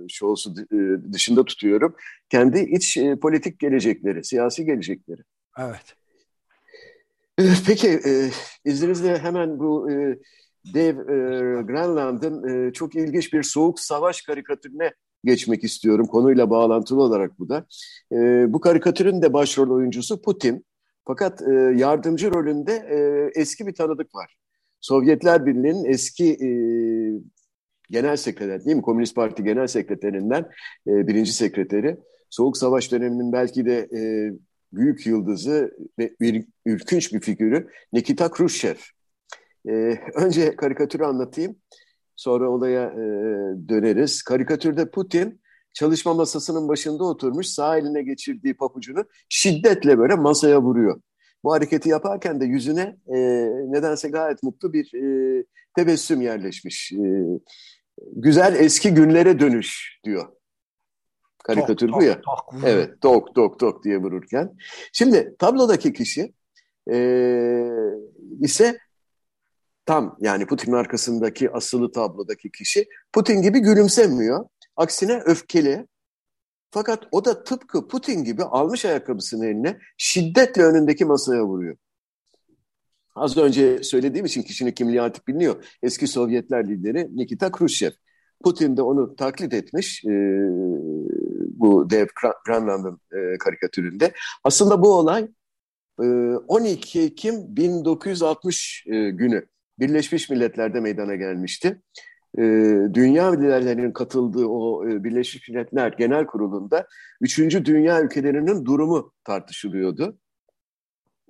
Scholz'u 0.08 0.54
e, 0.72 1.12
dışında 1.12 1.44
tutuyorum. 1.44 1.94
Kendi 2.30 2.58
iç 2.58 2.96
e, 2.96 3.16
politik 3.16 3.58
gelecekleri, 3.58 4.24
siyasi 4.24 4.64
gelecekleri. 4.64 5.20
Evet. 5.58 5.96
E, 7.38 7.42
peki 7.66 7.88
e, 7.88 8.30
izninizle 8.64 9.18
hemen 9.18 9.58
bu 9.58 9.90
e, 9.90 10.18
Dave 10.74 10.98
e, 11.12 12.68
e, 12.68 12.72
çok 12.72 12.94
ilginç 12.94 13.32
bir 13.32 13.42
soğuk 13.42 13.80
savaş 13.80 14.22
karikatürüne 14.22 14.92
geçmek 15.24 15.64
istiyorum. 15.64 16.06
Konuyla 16.06 16.50
bağlantılı 16.50 17.02
olarak 17.02 17.38
bu 17.38 17.48
da. 17.48 17.66
E, 18.12 18.16
bu 18.52 18.60
karikatürün 18.60 19.22
de 19.22 19.32
başrol 19.32 19.70
oyuncusu 19.70 20.22
Putin. 20.22 20.66
Fakat 21.06 21.42
e, 21.42 21.52
yardımcı 21.76 22.30
rolünde 22.30 22.72
e, 22.72 23.30
eski 23.40 23.66
bir 23.66 23.74
tanıdık 23.74 24.14
var. 24.14 24.36
Sovyetler 24.80 25.46
Birliği'nin 25.46 25.84
eski 25.84 26.32
e, 26.32 26.48
genel 27.90 28.16
sekreter 28.16 28.64
değil 28.64 28.76
mi? 28.76 28.82
Komünist 28.82 29.14
Parti 29.14 29.44
genel 29.44 29.66
sekreterinden 29.66 30.50
e, 30.86 31.06
birinci 31.06 31.32
sekreteri. 31.32 31.96
Soğuk 32.30 32.56
Savaş 32.56 32.92
döneminin 32.92 33.32
belki 33.32 33.66
de 33.66 33.88
e, 33.96 34.32
büyük 34.72 35.06
yıldızı 35.06 35.76
ve 35.98 36.14
bir 36.20 36.46
ürkünç 36.66 37.12
bir 37.12 37.20
figürü 37.20 37.68
Nikita 37.92 38.30
Khrushchev. 38.30 38.76
E, 39.68 39.72
önce 40.14 40.56
karikatürü 40.56 41.04
anlatayım. 41.04 41.56
Sonra 42.16 42.50
olaya 42.50 42.84
e, 42.84 42.98
döneriz. 43.68 44.22
Karikatürde 44.22 44.90
Putin 44.90 45.40
çalışma 45.74 46.14
masasının 46.14 46.68
başında 46.68 47.04
oturmuş 47.04 47.46
sağ 47.46 47.78
eline 47.78 48.02
geçirdiği 48.02 48.54
papucunu 48.54 49.04
şiddetle 49.28 49.98
böyle 49.98 50.14
masaya 50.14 50.62
vuruyor. 50.62 51.00
Bu 51.44 51.52
hareketi 51.52 51.88
yaparken 51.88 52.40
de 52.40 52.44
yüzüne 52.44 52.96
e, 53.06 53.18
nedense 53.72 54.08
gayet 54.08 54.42
mutlu 54.42 54.72
bir 54.72 54.94
e, 54.94 55.44
tebessüm 55.76 56.20
yerleşmiş. 56.20 56.92
E, 56.92 57.24
güzel 58.12 58.56
eski 58.58 58.94
günlere 58.94 59.40
dönüş 59.40 60.00
diyor. 60.04 60.32
Karikatür 61.44 61.88
tok, 61.88 62.00
bu 62.00 62.04
ya. 62.04 62.14
Tok, 62.14 62.24
tok. 62.24 62.62
Evet, 62.66 63.00
tok 63.00 63.34
tok 63.34 63.58
tok 63.58 63.84
diye 63.84 63.98
vururken. 63.98 64.56
Şimdi 64.92 65.36
tablodaki 65.38 65.92
kişi 65.92 66.32
e, 66.92 66.98
ise 68.40 68.78
tam 69.86 70.16
yani 70.20 70.46
Putin 70.46 70.72
arkasındaki 70.72 71.50
asılı 71.50 71.92
tablodaki 71.92 72.50
kişi 72.50 72.86
Putin 73.12 73.42
gibi 73.42 73.60
gülümsemiyor. 73.60 74.46
Aksine 74.76 75.22
öfkeli, 75.24 75.86
fakat 76.70 77.08
o 77.12 77.24
da 77.24 77.44
tıpkı 77.44 77.88
Putin 77.88 78.24
gibi 78.24 78.44
almış 78.44 78.84
ayakkabısını 78.84 79.46
eline 79.46 79.78
şiddetle 79.96 80.62
önündeki 80.62 81.04
masaya 81.04 81.44
vuruyor. 81.44 81.76
Az 83.14 83.36
önce 83.36 83.82
söylediğim 83.82 84.26
için 84.26 84.42
kişinin 84.42 84.72
kimliği 84.72 85.02
artık 85.02 85.28
biliniyor. 85.28 85.64
Eski 85.82 86.06
Sovyetler 86.06 86.68
lideri 86.68 87.16
Nikita 87.16 87.50
Khrushchev. 87.50 87.90
Putin 88.44 88.76
de 88.76 88.82
onu 88.82 89.16
taklit 89.16 89.54
etmiş 89.54 90.04
e, 90.04 90.10
bu 91.58 91.90
Dev 91.90 92.06
Granland'ın 92.46 93.00
e, 93.12 93.38
karikatüründe. 93.38 94.12
Aslında 94.44 94.82
bu 94.82 94.94
olay 94.94 95.28
e, 96.02 96.04
12 96.48 97.00
Ekim 97.00 97.56
1960 97.56 98.84
e, 98.86 99.10
günü 99.10 99.46
Birleşmiş 99.78 100.30
Milletler'de 100.30 100.80
meydana 100.80 101.14
gelmişti 101.14 101.82
e, 102.38 102.42
dünya 102.94 103.32
liderlerinin 103.32 103.92
katıldığı 103.92 104.46
o 104.46 104.88
e, 104.88 105.04
Birleşmiş 105.04 105.48
Milletler 105.48 105.92
Genel 105.92 106.26
Kurulu'nda 106.26 106.86
üçüncü 107.20 107.64
dünya 107.64 108.02
ülkelerinin 108.02 108.64
durumu 108.64 109.12
tartışılıyordu. 109.24 110.18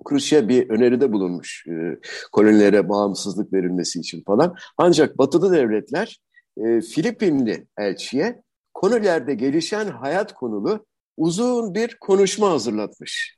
Khrushchev 0.05 0.47
bir 0.47 0.69
öneride 0.69 1.11
bulunmuş 1.11 1.67
e, 1.67 1.99
kolonilere 2.31 2.89
bağımsızlık 2.89 3.53
verilmesi 3.53 3.99
için 3.99 4.23
falan. 4.23 4.55
Ancak 4.77 5.17
batılı 5.17 5.51
devletler 5.51 6.21
e, 6.57 6.81
Filipinli 6.81 7.67
elçiye 7.77 8.41
konulerde 8.73 9.33
gelişen 9.33 9.87
hayat 9.87 10.33
konulu 10.33 10.85
uzun 11.17 11.75
bir 11.75 11.97
konuşma 12.01 12.51
hazırlatmış. 12.51 13.37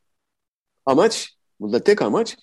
Amaç, 0.86 1.38
burada 1.60 1.84
tek 1.84 2.02
amaç 2.02 2.38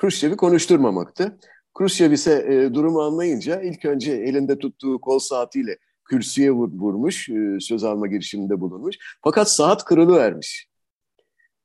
Khrushchev'i 0.00 0.36
konuşturmamaktı. 0.36 1.38
Khrushchev 1.74 2.12
ise 2.12 2.46
e, 2.48 2.74
durumu 2.74 3.00
anlayınca 3.00 3.60
ilk 3.60 3.84
önce 3.84 4.12
elinde 4.12 4.58
tuttuğu 4.58 5.00
kol 5.00 5.18
saatiyle 5.18 5.76
kürsüye 6.04 6.50
vur, 6.50 6.72
vurmuş, 6.72 7.28
e, 7.28 7.60
söz 7.60 7.84
alma 7.84 8.06
girişiminde 8.06 8.60
bulunmuş. 8.60 8.96
Fakat 9.24 9.50
saat 9.50 9.84
kırılıvermiş. 9.84 10.68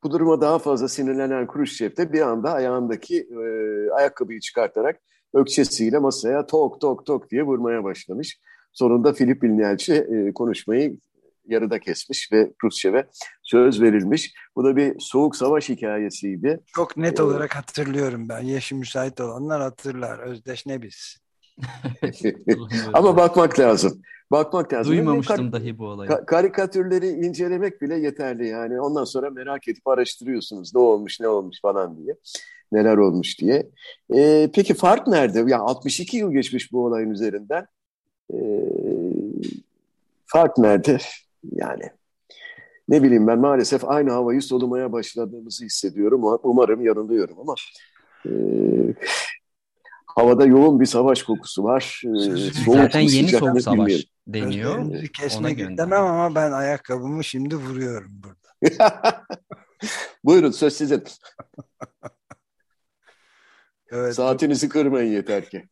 Bu 0.04 0.12
duruma 0.12 0.42
daha 0.42 0.60
fazla 0.60 0.88
sinirlenen 0.88 1.48
Khrushchev 1.48 1.96
de 1.98 2.13
bir 2.13 2.22
anda 2.22 2.54
ayağındaki 2.54 3.18
e, 3.20 3.46
ayakkabıyı 3.92 4.39
çıkartarak 4.39 5.00
ökçesiyle 5.34 6.00
masaya 6.00 6.46
tok 6.46 6.82
tok 6.82 7.06
tok 7.06 7.30
diye 7.32 7.44
vurmaya 7.44 7.84
başlamış. 7.84 8.39
Sonunda 8.74 9.13
Filipinli 9.13 9.63
elçi 9.63 9.94
e, 9.94 10.34
konuşmayı 10.34 10.98
yarıda 11.51 11.79
kesmiş 11.79 12.32
ve 12.32 12.53
Khrushchev'e 12.62 13.08
söz 13.44 13.82
verilmiş. 13.82 14.34
Bu 14.56 14.63
da 14.63 14.75
bir 14.75 15.00
soğuk 15.00 15.36
savaş 15.36 15.70
hikayesiydi. 15.70 16.60
Çok 16.75 16.98
net 16.98 17.20
ee, 17.20 17.24
olarak 17.24 17.56
hatırlıyorum 17.56 18.29
ben. 18.29 18.41
Yaşı 18.41 18.75
müsait 18.75 19.22
olanlar 19.22 19.62
hatırlar. 19.62 20.20
Özdeş 20.20 20.65
ne 20.65 20.82
biz? 20.82 21.18
Ama 22.94 23.18
bakmak 23.18 23.60
lazım. 23.60 24.01
Bakmak 24.32 24.74
lazım. 24.74 24.94
Duymamıştım 24.94 25.51
dahi 25.51 25.77
bu 25.77 25.86
olayı. 25.86 26.10
Ka 26.10 26.25
karikatürleri 26.25 27.08
incelemek 27.08 27.82
bile 27.82 27.96
yeterli 27.96 28.48
yani. 28.48 28.82
Ondan 28.82 29.03
sonra 29.03 29.29
merak 29.29 29.68
edip 29.68 29.88
araştırıyorsunuz 29.88 30.75
ne 30.75 30.82
olmuş 30.82 31.20
ne 31.20 31.27
olmuş 31.27 31.62
falan 31.62 31.98
diye. 31.98 32.15
Neler 32.72 32.98
olmuş 32.98 33.39
diye. 33.39 33.70
Ee, 34.15 34.50
peki 34.53 34.74
fark 34.74 35.08
nerede? 35.08 35.51
Ya 35.51 35.60
62 35.60 36.18
yıl 36.18 36.32
geçmiş 36.32 36.72
bu 36.72 36.86
olayın 36.86 37.10
üzerinden. 37.10 37.68
Ee, 38.34 38.38
fark 40.25 40.58
nerede? 40.58 40.98
Yani 41.43 41.84
ne 42.89 43.03
bileyim 43.03 43.27
ben 43.27 43.39
maalesef 43.39 43.86
aynı 43.86 44.12
havayı 44.12 44.41
solumaya 44.41 44.91
başladığımızı 44.91 45.65
hissediyorum. 45.65 46.39
Umarım 46.43 46.81
yanılıyorum 46.86 47.39
ama 47.39 47.55
e, 48.25 48.31
havada 50.05 50.46
yoğun 50.46 50.79
bir 50.79 50.86
savaş 50.86 51.24
kokusu 51.24 51.63
var. 51.63 52.01
Soğuk 52.65 52.75
Zaten 52.77 53.00
yeni 53.00 53.27
soğuk 53.27 53.62
savaş 53.62 53.77
bilmiyorum. 54.27 54.91
deniyor. 54.91 55.08
Kesmek 55.08 55.60
istemem 55.60 56.03
ama 56.05 56.36
ben 56.36 56.51
ayakkabımı 56.51 57.24
şimdi 57.24 57.55
vuruyorum 57.55 58.12
burada. 58.12 58.50
Buyurun 60.24 60.51
söz 60.51 60.74
sizin. 60.74 61.03
evet, 63.91 64.15
Saatinizi 64.15 64.69
kırmayın 64.69 65.12
yeter 65.12 65.50
ki. 65.50 65.69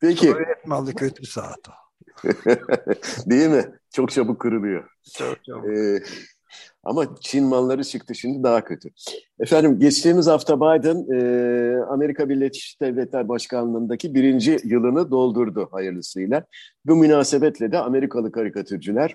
Peki. 0.00 0.26
Sovyet 0.26 0.66
malı 0.66 0.94
kötü 0.94 1.26
saat 1.26 1.68
o. 1.68 1.72
Değil 3.26 3.48
mi? 3.48 3.64
Çok 3.92 4.10
çabuk 4.10 4.40
kırılıyor. 4.40 4.84
Çok 5.18 5.44
çabuk. 5.44 5.76
Ee, 5.76 6.02
ama 6.84 7.14
Çin 7.20 7.44
malları 7.44 7.84
çıktı 7.84 8.14
şimdi 8.14 8.42
daha 8.42 8.64
kötü. 8.64 8.88
Efendim 9.40 9.78
geçtiğimiz 9.78 10.26
hafta 10.26 10.56
Biden 10.56 11.14
e, 11.14 11.82
Amerika 11.84 12.28
Birleşik 12.28 12.80
Devletler 12.80 13.28
Başkanlığındaki 13.28 14.14
birinci 14.14 14.58
yılını 14.64 15.10
doldurdu 15.10 15.68
hayırlısıyla. 15.72 16.44
Bu 16.86 16.96
münasebetle 16.96 17.72
de 17.72 17.78
Amerikalı 17.78 18.32
karikatürcüler 18.32 19.14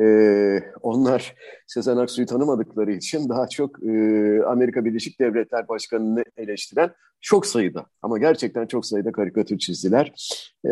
ee, 0.00 0.62
onlar 0.80 1.34
Sezen 1.66 1.96
Aksu'yu 1.96 2.26
tanımadıkları 2.26 2.92
için 2.92 3.28
daha 3.28 3.48
çok 3.48 3.82
e, 3.84 3.90
Amerika 4.46 4.84
Birleşik 4.84 5.20
Devletler 5.20 5.68
Başkanı'nı 5.68 6.24
eleştiren 6.36 6.90
çok 7.20 7.46
sayıda 7.46 7.86
ama 8.02 8.18
gerçekten 8.18 8.66
çok 8.66 8.86
sayıda 8.86 9.12
karikatür 9.12 9.58
çizdiler. 9.58 10.12
Ee, 10.64 10.70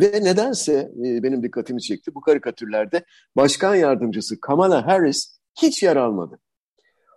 ve 0.00 0.24
nedense 0.24 0.92
e, 1.04 1.22
benim 1.22 1.42
dikkatimi 1.42 1.82
çekti 1.82 2.14
bu 2.14 2.20
karikatürlerde 2.20 3.04
başkan 3.36 3.74
yardımcısı 3.74 4.40
Kamala 4.40 4.86
Harris 4.86 5.38
hiç 5.62 5.82
yer 5.82 5.96
almadı. 5.96 6.38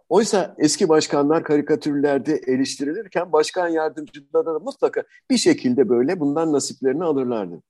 Oysa 0.10 0.56
eski 0.58 0.90
başkanlar 0.90 1.44
karikatürlerde 1.44 2.42
eleştirilirken 2.48 3.32
başkan 3.32 3.68
yardımcıları 3.68 4.46
da 4.46 4.60
mutlaka 4.60 5.04
bir 5.30 5.38
şekilde 5.38 5.90
böyle 5.90 6.20
bundan 6.20 6.54
nasiplerini 6.54 7.04
alırlardı. 7.04 7.62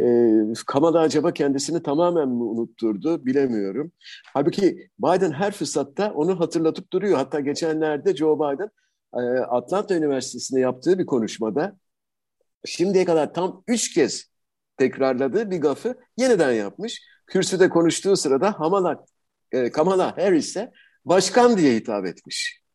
E, 0.00 0.30
Kamala 0.66 1.00
acaba 1.00 1.32
kendisini 1.32 1.82
tamamen 1.82 2.28
mi 2.28 2.42
unutturdu 2.42 3.26
bilemiyorum. 3.26 3.92
Halbuki 4.34 4.90
Biden 4.98 5.32
her 5.32 5.52
fırsatta 5.52 6.12
onu 6.12 6.40
hatırlatıp 6.40 6.92
duruyor. 6.92 7.16
Hatta 7.16 7.40
geçenlerde 7.40 8.16
Joe 8.16 8.36
Biden 8.36 8.70
e, 9.14 9.20
Atlanta 9.40 9.94
Üniversitesi'nde 9.94 10.60
yaptığı 10.60 10.98
bir 10.98 11.06
konuşmada 11.06 11.76
şimdiye 12.64 13.04
kadar 13.04 13.34
tam 13.34 13.62
üç 13.68 13.94
kez 13.94 14.30
tekrarladığı 14.76 15.50
bir 15.50 15.60
gafı 15.60 15.94
yeniden 16.16 16.52
yapmış. 16.52 17.02
Kürsüde 17.26 17.68
konuştuğu 17.68 18.16
sırada 18.16 18.52
Kamala, 18.52 19.04
e, 19.52 19.70
Kamala 19.70 20.16
Harris'e 20.16 20.72
başkan 21.04 21.58
diye 21.58 21.74
hitap 21.74 22.06
etmiş. 22.06 22.65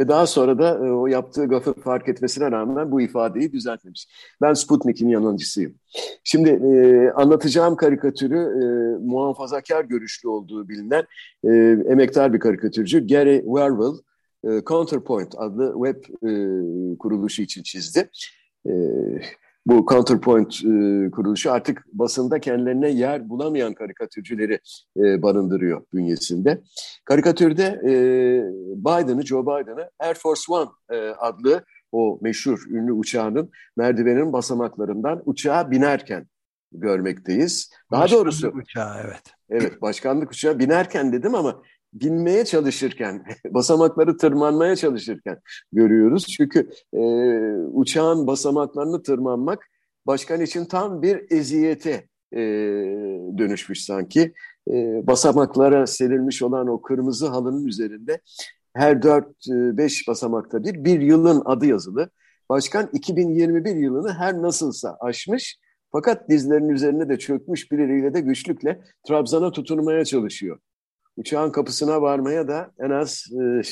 Ve 0.00 0.08
daha 0.08 0.26
sonra 0.26 0.58
da 0.58 0.86
e, 0.86 0.90
o 0.90 1.06
yaptığı 1.06 1.46
gafı 1.46 1.72
fark 1.74 2.08
etmesine 2.08 2.50
rağmen 2.50 2.90
bu 2.90 3.00
ifadeyi 3.00 3.52
düzeltmemiş. 3.52 4.08
Ben 4.42 4.54
Sputnik'in 4.54 5.08
yalancısıyım. 5.08 5.74
Şimdi 6.24 6.50
e, 6.50 7.10
anlatacağım 7.10 7.76
karikatürü 7.76 8.38
e, 8.38 8.64
muhafazakar 9.06 9.84
görüşlü 9.84 10.28
olduğu 10.28 10.68
bilinen 10.68 11.04
e, 11.44 11.48
emektar 11.92 12.32
bir 12.32 12.40
karikatürcü 12.40 13.06
Gary 13.06 13.40
Werwell 13.40 13.94
e, 14.44 14.64
Counterpoint 14.64 15.34
adlı 15.38 15.74
web 15.84 16.04
e, 16.28 16.30
kuruluşu 16.98 17.42
için 17.42 17.62
çizdi. 17.62 18.10
E, 18.66 18.72
bu 19.66 19.86
Counterpoint 19.90 20.54
e, 20.54 21.10
kuruluşu 21.10 21.52
artık 21.52 21.84
basında 21.92 22.40
kendilerine 22.40 22.90
yer 22.90 23.28
bulamayan 23.28 23.74
karikatürcüleri 23.74 24.60
e, 24.96 25.22
barındırıyor 25.22 25.82
bünyesinde. 25.94 26.62
Karikatürde 27.04 27.80
e, 27.84 27.92
Biden'ı, 28.76 29.26
Joe 29.26 29.42
Biden'ı 29.42 29.90
Air 29.98 30.14
Force 30.14 30.42
One 30.48 30.70
e, 30.90 31.08
adlı 31.10 31.64
o 31.92 32.18
meşhur 32.22 32.66
ünlü 32.70 32.92
uçağının 32.92 33.50
merdivenin 33.76 34.32
basamaklarından 34.32 35.22
uçağa 35.24 35.70
binerken 35.70 36.26
görmekteyiz. 36.72 37.70
Daha 37.92 38.02
başkanlık 38.02 38.24
doğrusu 38.24 38.48
uçağı 38.48 38.96
evet. 39.04 39.22
Evet, 39.50 39.82
başkanlık 39.82 40.30
uçağı 40.30 40.58
binerken 40.58 41.12
dedim 41.12 41.34
ama 41.34 41.62
binmeye 42.00 42.44
çalışırken, 42.44 43.24
basamakları 43.50 44.16
tırmanmaya 44.16 44.76
çalışırken 44.76 45.38
görüyoruz. 45.72 46.26
Çünkü 46.26 46.70
e, 46.94 47.00
uçağın 47.72 48.26
basamaklarını 48.26 49.02
tırmanmak 49.02 49.66
başkan 50.06 50.40
için 50.40 50.64
tam 50.64 51.02
bir 51.02 51.24
eziyete 51.30 52.08
e, 52.32 52.40
dönüşmüş 53.38 53.84
sanki. 53.84 54.34
E, 54.70 55.06
basamaklara 55.06 55.86
serilmiş 55.86 56.42
olan 56.42 56.68
o 56.68 56.82
kırmızı 56.82 57.26
halının 57.26 57.66
üzerinde 57.66 58.20
her 58.74 59.02
dört 59.02 59.48
e, 59.48 59.76
beş 59.76 60.08
basamakta 60.08 60.64
bir, 60.64 60.84
bir 60.84 61.00
yılın 61.00 61.42
adı 61.44 61.66
yazılı. 61.66 62.10
Başkan 62.48 62.88
2021 62.92 63.76
yılını 63.76 64.12
her 64.12 64.42
nasılsa 64.42 64.96
aşmış 65.00 65.58
fakat 65.92 66.28
dizlerinin 66.28 66.68
üzerine 66.68 67.08
de 67.08 67.18
çökmüş 67.18 67.72
bir 67.72 67.78
eliyle 67.78 68.14
de 68.14 68.20
güçlükle 68.20 68.80
Trabzon'a 69.08 69.52
tutunmaya 69.52 70.04
çalışıyor 70.04 70.58
uçağın 71.16 71.50
kapısına 71.50 72.02
varmaya 72.02 72.48
da 72.48 72.70
en 72.78 72.90
az 72.90 73.26
e, 73.32 73.62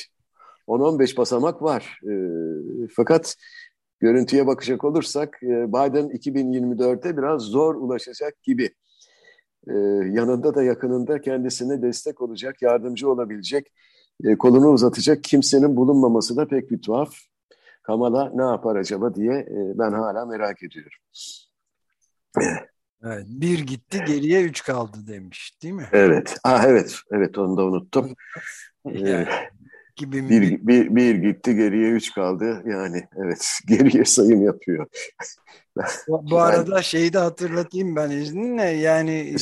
10-15 0.69 1.17
basamak 1.17 1.63
var. 1.63 2.01
E, 2.11 2.15
fakat 2.97 3.37
görüntüye 4.01 4.47
bakacak 4.47 4.85
olursak 4.85 5.43
e, 5.43 5.69
Biden 5.69 6.09
2024'te 6.09 7.17
biraz 7.17 7.43
zor 7.43 7.75
ulaşacak 7.75 8.43
gibi. 8.43 8.71
E, 9.69 9.75
yanında 10.11 10.55
da 10.55 10.63
yakınında 10.63 11.21
kendisine 11.21 11.83
destek 11.83 12.21
olacak, 12.21 12.63
yardımcı 12.63 13.11
olabilecek, 13.11 13.73
e, 14.25 14.39
kolunu 14.39 14.71
uzatacak 14.71 15.25
kimsenin 15.25 15.77
bulunmaması 15.77 16.37
da 16.37 16.49
pek 16.49 16.71
bir 16.71 16.83
tuhaf. 16.83 17.15
Kamala 17.83 18.33
ne 18.35 18.43
yapar 18.43 18.77
acaba 18.77 19.15
diye 19.15 19.33
e, 19.33 19.79
ben 19.79 19.93
hala 19.93 20.27
merak 20.27 20.63
ediyorum. 20.63 20.99
Evet, 23.05 23.27
bir 23.29 23.59
gitti 23.59 24.05
geriye 24.07 24.43
üç 24.43 24.63
kaldı 24.63 24.99
demiş 25.07 25.59
değil 25.63 25.75
mi? 25.75 25.89
Evet. 25.93 26.37
Ah, 26.45 26.65
evet. 26.65 26.99
Evet 27.11 27.39
onu 27.39 27.57
da 27.57 27.65
unuttum. 27.65 28.15
yani, 28.85 29.07
ee, 29.09 29.51
gibi 29.97 30.29
bir, 30.31 30.67
bir, 30.67 30.97
bir 30.97 31.15
gitti 31.15 31.57
geriye 31.57 31.91
üç 31.91 32.15
kaldı. 32.15 32.63
Yani 32.67 33.09
evet 33.17 33.49
geriye 33.67 34.05
sayım 34.05 34.45
yapıyor. 34.45 34.87
bu, 36.09 36.31
bu 36.31 36.41
arada 36.41 36.83
şeyi 36.83 37.13
de 37.13 37.19
hatırlatayım 37.19 37.97
ben 37.97 38.11
izninle. 38.11 38.65
Yani 38.65 39.37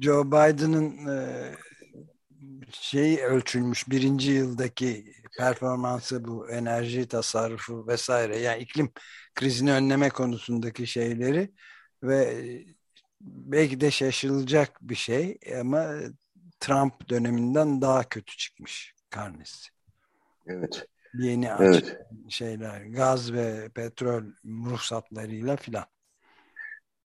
Joe 0.00 0.26
Biden'ın 0.26 1.06
e, 1.06 1.44
şey 2.70 3.24
ölçülmüş 3.24 3.90
birinci 3.90 4.30
yıldaki 4.30 5.04
performansı 5.38 6.24
bu 6.24 6.50
enerji 6.50 7.08
tasarrufu 7.08 7.86
vesaire 7.88 8.38
yani 8.38 8.62
iklim 8.62 8.92
krizini 9.34 9.72
önleme 9.72 10.08
konusundaki 10.08 10.86
şeyleri 10.86 11.50
ve 12.02 12.44
belki 13.24 13.80
de 13.80 13.90
şaşırılacak 13.90 14.78
bir 14.80 14.94
şey 14.94 15.38
ama 15.60 15.94
Trump 16.60 17.08
döneminden 17.08 17.80
daha 17.80 18.08
kötü 18.08 18.36
çıkmış 18.36 18.94
karnesi. 19.10 19.68
Evet. 20.46 20.86
Yeni 21.14 21.48
evet. 21.58 21.98
şeyler, 22.28 22.80
gaz 22.80 23.32
ve 23.32 23.68
petrol 23.74 24.22
ruhsatlarıyla 24.44 25.56
filan. 25.56 25.84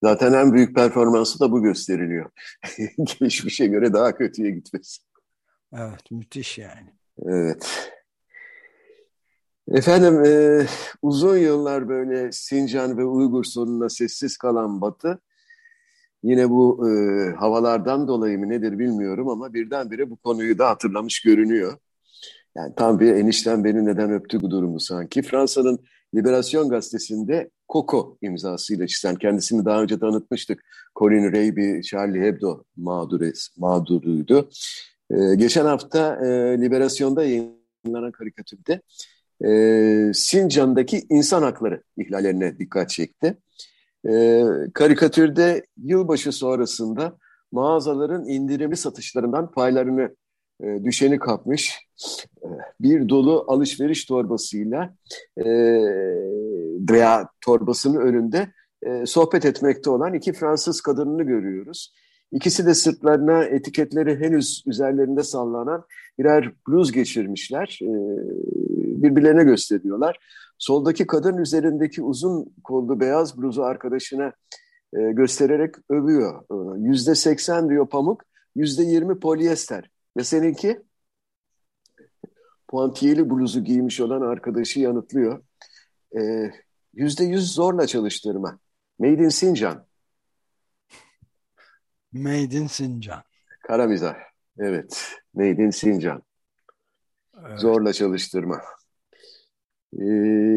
Zaten 0.03 0.33
en 0.33 0.53
büyük 0.53 0.75
performansı 0.75 1.39
da 1.39 1.51
bu 1.51 1.63
gösteriliyor. 1.63 2.29
Geçmişe 3.19 3.67
göre 3.67 3.93
daha 3.93 4.17
kötüye 4.17 4.51
gitmesi. 4.51 5.01
Evet, 5.73 6.11
müthiş 6.11 6.57
yani. 6.57 6.93
Evet. 7.25 7.91
Efendim, 9.71 10.25
e, 10.25 10.65
uzun 11.01 11.37
yıllar 11.37 11.89
böyle 11.89 12.31
Sincan 12.31 12.97
ve 12.97 13.05
Uygur 13.05 13.43
sorununa 13.43 13.89
sessiz 13.89 14.37
kalan 14.37 14.81
Batı, 14.81 15.21
Yine 16.23 16.49
bu 16.49 16.89
e, 16.89 16.91
havalardan 17.35 18.07
dolayı 18.07 18.39
mı 18.39 18.49
nedir 18.49 18.79
bilmiyorum 18.79 19.29
ama 19.29 19.53
birdenbire 19.53 20.09
bu 20.09 20.15
konuyu 20.15 20.57
da 20.57 20.69
hatırlamış 20.69 21.21
görünüyor. 21.21 21.77
Yani 22.55 22.73
tam 22.75 22.99
bir 22.99 23.15
enişten 23.15 23.63
beni 23.63 23.85
neden 23.85 24.11
öptü 24.11 24.41
bu 24.41 24.51
durumu 24.51 24.79
sanki. 24.79 25.21
Fransa'nın 25.21 25.79
Liberasyon 26.15 26.69
gazetesinde 26.69 27.49
Coco 27.69 28.17
imzasıyla 28.21 28.87
çizen, 28.87 29.15
kendisini 29.15 29.65
daha 29.65 29.81
önce 29.81 29.99
tanıtmıştık. 29.99 30.65
Colin 30.95 31.31
Ray 31.31 31.55
bir 31.55 31.83
Charlie 31.83 32.21
Hebdo 32.21 32.63
mağdures, 32.77 33.49
mağduruydu. 33.57 34.49
Ee, 35.11 35.35
geçen 35.35 35.65
hafta 35.65 36.15
e, 36.25 36.27
Liberasyon'da 36.61 37.23
yayınlanan 37.23 38.11
karikatürde 38.11 38.81
e, 39.45 40.13
Sincan'daki 40.13 41.05
insan 41.09 41.43
hakları 41.43 41.83
ihlallerine 41.97 42.59
dikkat 42.59 42.89
çekti. 42.89 43.37
E, 44.07 44.43
karikatürde 44.73 45.65
yılbaşı 45.77 46.31
sonrasında 46.31 47.17
mağazaların 47.51 48.25
indirimli 48.25 48.75
satışlarından 48.75 49.51
paylarını 49.51 50.15
e, 50.63 50.83
düşeni 50.83 51.19
kapmış 51.19 51.79
e, 52.43 52.47
bir 52.79 53.09
dolu 53.09 53.45
alışveriş 53.47 54.05
torbasıyla 54.05 54.95
e, 55.37 55.45
veya 56.91 57.29
torbasının 57.41 58.01
önünde 58.01 58.47
e, 58.83 59.05
sohbet 59.05 59.45
etmekte 59.45 59.89
olan 59.89 60.13
iki 60.13 60.33
Fransız 60.33 60.81
kadınını 60.81 61.23
görüyoruz. 61.23 61.93
İkisi 62.31 62.65
de 62.65 62.73
sırtlarına 62.73 63.43
etiketleri 63.43 64.19
henüz 64.19 64.63
üzerlerinde 64.67 65.23
sallanan 65.23 65.85
birer 66.19 66.51
bluz 66.67 66.91
geçirmişler. 66.91 67.79
E, 67.81 67.91
birbirlerine 69.03 69.43
gösteriyorlar. 69.43 70.19
Soldaki 70.59 71.07
kadın 71.07 71.37
üzerindeki 71.37 72.01
uzun 72.01 72.55
kollu 72.63 72.99
beyaz 72.99 73.37
bluzu 73.37 73.61
arkadaşına 73.61 74.33
e, 74.93 75.11
göstererek 75.11 75.75
övüyor. 75.89 76.43
E, 76.51 76.79
yüzde 76.87 77.15
seksen 77.15 77.69
diyor 77.69 77.89
pamuk, 77.89 78.23
yüzde 78.55 78.83
yirmi 78.83 79.19
polyester. 79.19 79.89
Ve 80.17 80.23
seninki? 80.23 80.81
Puantiyeli 82.67 83.29
bluzu 83.29 83.63
giymiş 83.63 83.99
olan 83.99 84.21
arkadaşı 84.21 84.79
yanıtlıyor. 84.79 85.43
E, 86.17 86.51
yüzde 86.93 87.23
yüz 87.23 87.53
zorla 87.53 87.87
çalıştırma. 87.87 88.59
Made 88.99 89.23
in 89.23 89.29
Sincan. 89.29 89.85
Made 92.13 92.57
in 92.57 92.67
Sincan. 92.67 93.23
Kara 93.67 93.87
mizah. 93.87 94.15
Evet. 94.59 95.15
Made 95.33 95.63
in 95.63 95.69
Sincan. 95.69 96.23
Evet. 97.47 97.59
Zorla 97.59 97.93
çalıştırma. 97.93 98.61
Ee, 99.93 100.05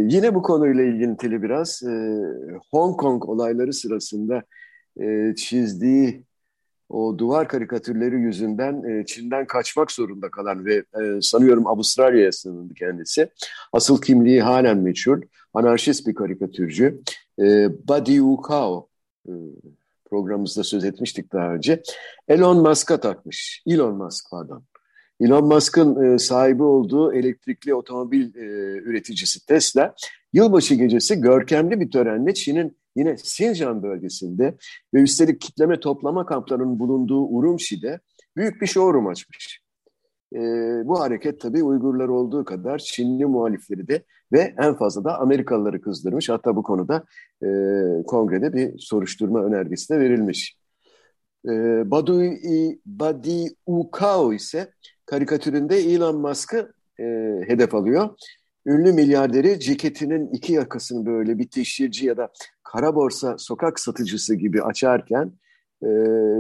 yine 0.09 0.35
bu 0.35 0.43
konuyla 0.43 0.85
ilgili 0.85 1.43
biraz 1.43 1.83
e, 1.83 2.23
Hong 2.71 2.97
Kong 2.97 3.29
olayları 3.29 3.73
sırasında 3.73 4.43
e, 5.01 5.35
çizdiği 5.37 6.25
o 6.89 7.19
duvar 7.19 7.49
karikatürleri 7.49 8.21
yüzünden 8.21 8.83
e, 8.83 9.07
Çin'den 9.07 9.47
kaçmak 9.47 9.93
zorunda 9.93 10.31
kalan 10.31 10.65
ve 10.65 10.75
e, 10.75 11.21
sanıyorum 11.21 11.67
Avustralya'ya 11.67 12.33
sığındı 12.33 12.75
kendisi. 12.75 13.29
Asıl 13.73 14.01
kimliği 14.01 14.43
halen 14.43 14.79
meçhul. 14.79 15.21
Anarşist 15.55 16.07
bir 16.07 16.15
karikatürcü. 16.15 17.01
E, 17.39 17.69
Buddy 17.89 18.21
Ukao 18.21 18.89
e, 19.29 19.33
programımızda 20.11 20.65
söz 20.65 20.85
etmiştik 20.85 21.33
daha 21.33 21.55
önce. 21.55 21.83
Elon 22.29 22.57
Musk'a 22.69 23.01
takmış. 23.01 23.63
Elon 23.67 23.95
Musk 23.95 24.31
pardon. 24.31 24.65
Elon 25.23 25.45
Musk'ın 25.45 26.15
e, 26.15 26.19
sahibi 26.19 26.63
olduğu 26.63 27.15
elektrikli 27.15 27.75
otomobil 27.75 28.35
e, 28.35 28.41
üreticisi 28.79 29.47
Tesla, 29.47 29.95
yılbaşı 30.33 30.75
gecesi 30.75 31.21
görkemli 31.21 31.81
bir 31.81 31.91
törenle 31.91 32.35
Çin'in 32.35 32.77
yine 32.97 33.13
Xinjiang 33.13 33.83
bölgesinde 33.83 34.57
ve 34.95 35.01
üstelik 35.01 35.41
kitleme 35.41 35.81
toplama 35.81 36.27
kamplarının 36.27 36.79
bulunduğu 36.79 37.27
Urumçi'de 37.27 38.01
büyük 38.37 38.63
bir 38.63 38.67
showroom 38.67 39.07
açmış. 39.07 39.63
E, 40.35 40.39
bu 40.85 41.01
hareket 41.01 41.41
tabii 41.41 41.63
Uygurlar 41.63 42.09
olduğu 42.09 42.45
kadar 42.45 42.79
Çinli 42.79 43.27
muhalifleri 43.27 43.89
de 43.89 44.05
ve 44.33 44.55
en 44.59 44.75
fazla 44.75 45.05
da 45.05 45.19
Amerikalıları 45.19 45.81
kızdırmış. 45.81 46.29
Hatta 46.29 46.57
bu 46.57 46.63
konuda 46.63 47.05
kongrede 48.07 48.53
bir 48.53 48.79
soruşturma 48.79 49.45
önergesi 49.45 49.95
de 49.95 50.01
verilmiş. 50.01 50.57
E, 51.49 51.51
Badu, 51.91 52.23
Badi 52.87 53.47
Ukao 53.67 54.33
ise 54.33 54.73
karikatüründe 55.07 55.77
Elon 55.77 56.21
Musk'ı 56.21 56.73
e, 56.99 57.05
hedef 57.47 57.75
alıyor. 57.75 58.09
Ünlü 58.67 58.93
milyarderi 58.93 59.61
ceketinin 59.61 60.31
iki 60.33 60.53
yakasını 60.53 61.07
böyle 61.07 61.39
bir 61.39 61.51
teşhirci 61.51 62.07
ya 62.07 62.17
da 62.17 62.33
kara 62.63 62.95
borsa 62.95 63.39
sokak 63.39 63.81
satıcısı 63.81 64.35
gibi 64.35 64.63
açarken 64.63 65.33
e, 65.83 65.89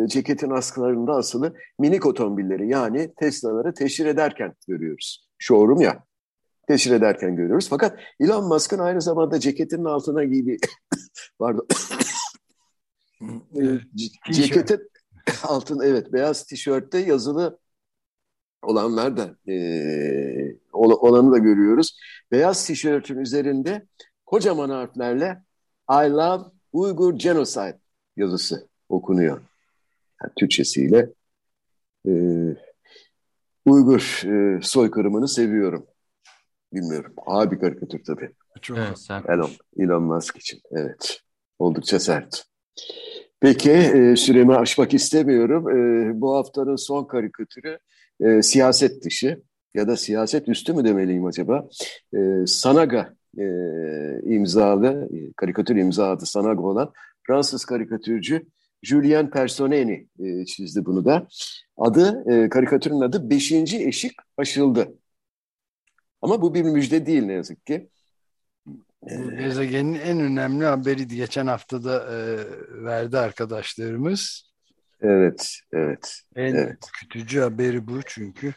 ceketin 0.06 0.50
askılarında 0.50 1.12
asılı 1.12 1.54
minik 1.78 2.06
otomobilleri 2.06 2.68
yani 2.68 3.12
Tesla'ları 3.20 3.74
teşhir 3.74 4.06
ederken 4.06 4.54
görüyoruz. 4.68 5.28
Showroom 5.38 5.80
ya 5.80 6.04
teşhir 6.68 6.90
ederken 6.90 7.36
görüyoruz. 7.36 7.68
Fakat 7.68 7.98
Elon 8.20 8.44
Musk'ın 8.44 8.78
aynı 8.78 9.02
zamanda 9.02 9.40
ceketinin 9.40 9.84
altına 9.84 10.24
giydiği 10.24 10.58
pardon 11.38 11.66
ceketin 14.32 14.80
altın 15.42 15.80
evet 15.84 16.12
beyaz 16.12 16.46
tişörtte 16.46 16.98
yazılı 16.98 17.58
olanlar 18.62 19.16
da 19.16 19.52
e, 19.52 20.56
olanı 20.72 21.32
da 21.32 21.38
görüyoruz. 21.38 21.98
Beyaz 22.32 22.66
tişörtün 22.66 23.18
üzerinde 23.18 23.86
kocaman 24.26 24.70
harflerle 24.70 25.42
I 25.90 26.10
love 26.10 26.44
Uygur 26.72 27.14
Genocide 27.14 27.78
yazısı 28.16 28.68
okunuyor. 28.88 29.40
Yani 30.22 30.32
Türkçesiyle 30.36 31.08
e, 32.08 32.12
Uygur 33.66 34.22
e, 34.26 34.62
soykırımını 34.62 35.28
seviyorum. 35.28 35.86
Bilmiyorum. 36.72 37.14
Ağır 37.26 37.50
bir 37.50 37.60
karikatür 37.60 38.04
tabii. 38.04 38.30
Çok 38.62 38.78
evet, 38.78 38.98
sert. 38.98 39.30
Elon, 39.30 39.50
Elon 39.78 40.02
Musk 40.02 40.36
için. 40.36 40.60
Evet. 40.70 41.20
Oldukça 41.58 42.00
sert. 42.00 42.44
Peki 43.40 43.70
e, 43.70 44.16
süremi 44.16 44.56
aşmak 44.56 44.94
istemiyorum. 44.94 45.70
E, 45.70 46.20
bu 46.20 46.34
haftanın 46.34 46.76
son 46.76 47.04
karikatürü 47.04 47.78
e, 48.24 48.42
siyaset 48.42 49.04
dışı 49.04 49.42
ya 49.74 49.88
da 49.88 49.96
siyaset 49.96 50.48
üstü 50.48 50.72
mü 50.72 50.84
demeliyim 50.84 51.24
acaba? 51.24 51.68
E, 52.14 52.18
Sanaga 52.46 53.14
e, 53.38 53.44
imzalı, 54.24 55.08
e, 55.12 55.32
karikatür 55.36 55.76
imzalı 55.76 56.26
Sanaga 56.26 56.62
olan 56.62 56.92
Fransız 57.26 57.64
karikatürcü 57.64 58.46
Julien 58.82 59.30
Personeni 59.30 60.06
e, 60.18 60.44
çizdi 60.44 60.84
bunu 60.84 61.04
da. 61.04 61.28
Adı, 61.76 62.24
e, 62.32 62.48
karikatürün 62.48 63.00
adı 63.00 63.30
Beşinci 63.30 63.86
Eşik 63.86 64.12
Aşıldı. 64.36 64.94
Ama 66.22 66.42
bu 66.42 66.54
bir 66.54 66.62
müjde 66.62 67.06
değil 67.06 67.22
ne 67.22 67.32
yazık 67.32 67.66
ki. 67.66 67.88
Bu 69.02 69.30
gezegenin 69.36 69.94
en 69.94 70.20
önemli 70.20 70.64
haberi 70.64 71.08
geçen 71.08 71.46
haftada 71.46 72.14
e, 72.14 72.38
verdi 72.84 73.18
arkadaşlarımız. 73.18 74.51
Evet, 75.02 75.58
evet. 75.72 76.20
En 76.36 76.54
evet. 76.54 76.78
kütücü 77.00 77.40
haberi 77.40 77.86
bu 77.86 78.00
çünkü 78.06 78.52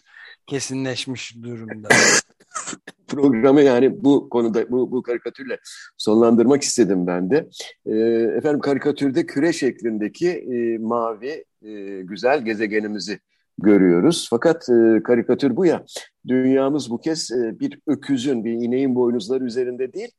kesinleşmiş 0.48 1.44
durumda. 1.44 1.88
Programı 3.08 3.62
yani 3.62 4.04
bu 4.04 4.30
konuda 4.30 4.72
bu, 4.72 4.92
bu 4.92 5.04
karikatürle 5.04 5.60
sonlandırmak 5.98 6.62
istedim 6.62 7.08
ben 7.08 7.30
de. 7.30 7.50
E, 7.86 7.96
efendim 8.38 8.60
karikatürde 8.60 9.26
küre 9.26 9.54
şeklindeki 9.54 10.30
e, 10.30 10.78
mavi 10.78 11.46
e, 11.62 12.02
güzel 12.02 12.46
gezegenimizi 12.46 13.20
görüyoruz. 13.58 14.28
Fakat 14.30 14.70
e, 14.70 15.04
karikatür 15.04 15.56
bu 15.56 15.66
ya, 15.66 15.86
dünyamız 16.28 16.90
bu 16.90 17.02
kez 17.02 17.32
e, 17.32 17.60
bir 17.60 17.80
öküzün, 17.88 18.46
bir 18.46 18.52
ineğin 18.52 18.96
boynuzları 18.96 19.44
üzerinde 19.44 19.94
değil, 19.94 20.12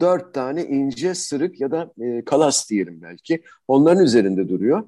dört 0.00 0.34
tane 0.34 0.64
ince 0.64 1.14
sırık 1.14 1.60
ya 1.60 1.70
da 1.70 1.92
e, 2.00 2.24
kalas 2.24 2.70
diyelim 2.70 3.02
belki, 3.02 3.42
onların 3.68 4.04
üzerinde 4.04 4.48
duruyor. 4.48 4.84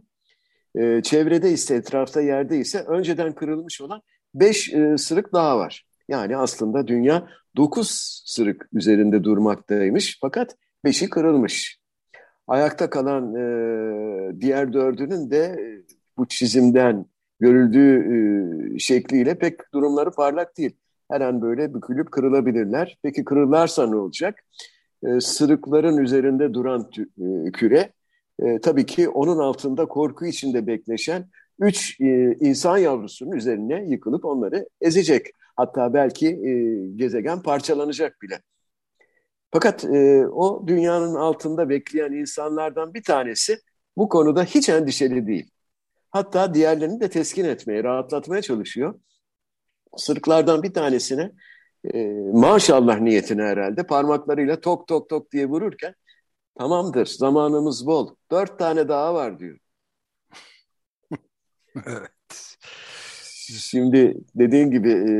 E, 0.77 1.03
çevrede 1.03 1.51
ise, 1.53 1.75
etrafta 1.75 2.21
yerde 2.21 2.59
ise 2.59 2.81
önceden 2.81 3.35
kırılmış 3.35 3.81
olan 3.81 4.03
beş 4.35 4.73
e, 4.75 4.99
sırık 4.99 5.33
daha 5.33 5.59
var. 5.59 5.87
Yani 6.09 6.37
aslında 6.37 6.87
dünya 6.87 7.29
dokuz 7.57 8.23
sırık 8.27 8.69
üzerinde 8.73 9.25
durmaktaymış 9.25 10.19
fakat 10.21 10.57
beşi 10.85 11.11
kırılmış. 11.11 11.79
Ayakta 12.47 12.91
kalan 12.91 13.35
e, 13.35 14.41
diğer 14.41 14.73
dördünün 14.73 15.31
de 15.31 15.39
e, 15.39 15.83
bu 16.17 16.29
çizimden 16.29 17.07
görüldüğü 17.41 17.99
e, 18.75 18.79
şekliyle 18.79 19.39
pek 19.39 19.73
durumları 19.75 20.11
parlak 20.11 20.57
değil. 20.57 20.77
Her 21.11 21.21
an 21.21 21.43
böyle 21.43 21.75
bükülüp 21.75 22.13
kırılabilirler. 22.13 22.99
Peki 23.03 23.25
kırılarsa 23.25 23.87
ne 23.87 23.97
olacak? 23.97 24.45
E, 25.07 25.21
sırıkların 25.21 25.99
üzerinde 25.99 26.55
duran 26.55 26.91
e, 27.19 27.53
küre 27.53 27.93
e, 28.39 28.61
tabii 28.61 28.87
ki 28.87 29.09
onun 29.09 29.39
altında 29.39 29.87
korku 29.87 30.27
içinde 30.27 30.67
bekleşen 30.67 31.31
üç 31.59 32.01
e, 32.01 32.37
insan 32.41 32.79
yavrusunun 32.79 33.33
üzerine 33.33 33.85
yıkılıp 33.89 34.25
onları 34.25 34.69
ezecek. 34.81 35.27
Hatta 35.57 35.95
belki 35.95 36.29
e, 36.29 36.53
gezegen 36.97 37.43
parçalanacak 37.43 38.23
bile. 38.23 38.41
Fakat 39.53 39.85
e, 39.85 40.27
o 40.27 40.67
dünyanın 40.67 41.15
altında 41.15 41.69
bekleyen 41.69 42.13
insanlardan 42.13 42.95
bir 42.95 43.03
tanesi 43.03 43.59
bu 43.97 44.09
konuda 44.09 44.45
hiç 44.45 44.69
endişeli 44.69 45.27
değil. 45.27 45.51
Hatta 46.11 46.55
diğerlerini 46.55 47.01
de 47.01 47.11
teskin 47.11 47.45
etmeye, 47.45 47.85
rahatlatmaya 47.85 48.43
çalışıyor. 48.43 49.01
Sırıklardan 49.97 50.63
bir 50.63 50.75
tanesine 50.75 51.31
e, 51.95 52.07
maşallah 52.33 53.01
niyetine 53.01 53.43
herhalde 53.43 53.87
parmaklarıyla 53.87 54.61
tok 54.61 54.89
tok 54.89 55.09
tok 55.09 55.33
diye 55.33 55.47
vururken 55.47 55.95
tamamdır 56.59 57.07
zamanımız 57.07 57.87
bol. 57.87 58.15
Dört 58.31 58.59
tane 58.59 58.89
daha 58.89 59.15
var 59.15 59.39
diyor. 59.39 59.59
evet. 61.87 62.57
Şimdi 63.47 64.17
dediğin 64.35 64.71
gibi 64.71 64.91
e, 64.91 65.13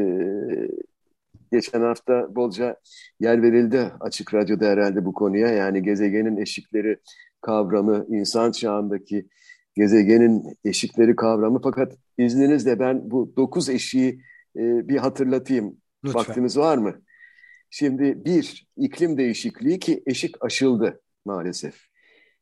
geçen 1.53 1.81
hafta 1.81 2.35
bolca 2.37 2.77
yer 3.21 3.43
verildi 3.43 3.93
açık 4.01 4.35
radyoda 4.35 4.65
herhalde 4.67 5.05
bu 5.05 5.13
konuya. 5.13 5.49
Yani 5.49 5.83
gezegenin 5.83 6.37
eşikleri 6.37 6.99
kavramı, 7.41 8.07
insan 8.09 8.51
çağındaki 8.51 9.29
gezegenin 9.75 10.59
eşikleri 10.65 11.17
kavramı. 11.17 11.61
Fakat 11.63 11.97
izninizle 12.19 12.79
ben 12.79 13.11
bu 13.11 13.33
dokuz 13.37 13.69
eşiği 13.69 14.23
e, 14.57 14.89
bir 14.89 14.97
hatırlatayım. 14.97 15.77
Lütfen. 16.05 16.21
Vaktimiz 16.21 16.57
var 16.57 16.79
mı? 16.79 16.95
Şimdi 17.71 18.25
bir, 18.25 18.67
iklim 18.77 19.17
değişikliği 19.19 19.79
ki 19.79 20.03
eşik 20.07 20.45
aşıldı 20.45 21.01
maalesef. 21.25 21.75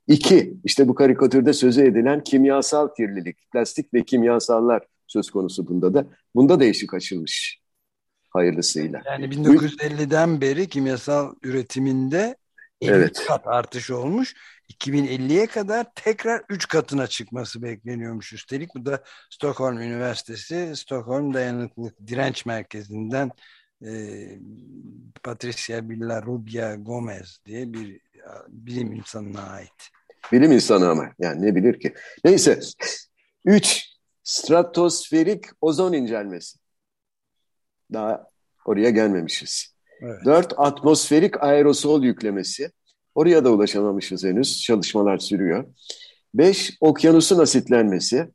İki, 0.08 0.54
işte 0.64 0.88
bu 0.88 0.94
karikatürde 0.94 1.52
sözü 1.52 1.82
edilen 1.82 2.24
kimyasal 2.24 2.94
kirlilik, 2.94 3.50
plastik 3.52 3.94
ve 3.94 4.04
kimyasallar 4.04 4.82
söz 5.06 5.30
konusu 5.30 5.66
bunda 5.68 5.94
da. 5.94 6.06
Bunda 6.34 6.60
da 6.60 6.64
eşik 6.64 6.94
açılmış. 6.94 7.62
hayırlısıyla. 8.30 9.02
Yani 9.06 9.26
1950'den 9.26 10.40
beri 10.40 10.68
kimyasal 10.68 11.34
üretiminde 11.42 12.36
50 12.80 12.90
evet. 12.90 13.24
kat 13.28 13.46
artış 13.46 13.90
olmuş. 13.90 14.34
2050'ye 14.72 15.46
kadar 15.46 15.86
tekrar 15.94 16.42
3 16.48 16.68
katına 16.68 17.06
çıkması 17.06 17.62
bekleniyormuş 17.62 18.32
üstelik. 18.32 18.74
Bu 18.74 18.86
da 18.86 19.02
Stockholm 19.30 19.78
Üniversitesi, 19.78 20.72
Stockholm 20.76 21.34
Dayanıklılık 21.34 22.06
Direnç 22.06 22.46
Merkezi'nden 22.46 23.30
e, 23.86 23.92
Patricia 25.22 25.88
Villarrubia 25.88 26.74
Gomez 26.74 27.40
diye 27.46 27.72
bir 27.72 28.00
bilim 28.48 28.92
insanına 28.92 29.42
ait. 29.42 29.90
Bilim 30.32 30.52
insanı 30.52 30.88
ama 30.88 31.12
yani 31.18 31.42
ne 31.42 31.54
bilir 31.54 31.80
ki. 31.80 31.94
Neyse. 32.24 32.60
3. 33.44 33.84
Stratosferik 34.22 35.44
ozon 35.60 35.92
incelmesi. 35.92 36.58
Daha 37.92 38.26
oraya 38.64 38.90
gelmemişiz. 38.90 39.74
Evet. 40.02 40.24
4. 40.24 40.54
Atmosferik 40.56 41.42
aerosol 41.42 42.02
yüklemesi. 42.02 42.72
Oraya 43.14 43.44
da 43.44 43.50
ulaşamamışız 43.50 44.24
henüz. 44.24 44.62
Çalışmalar 44.62 45.18
sürüyor. 45.18 45.64
5. 46.34 46.76
Okyanusun 46.80 47.38
asitlenmesi. 47.38 48.32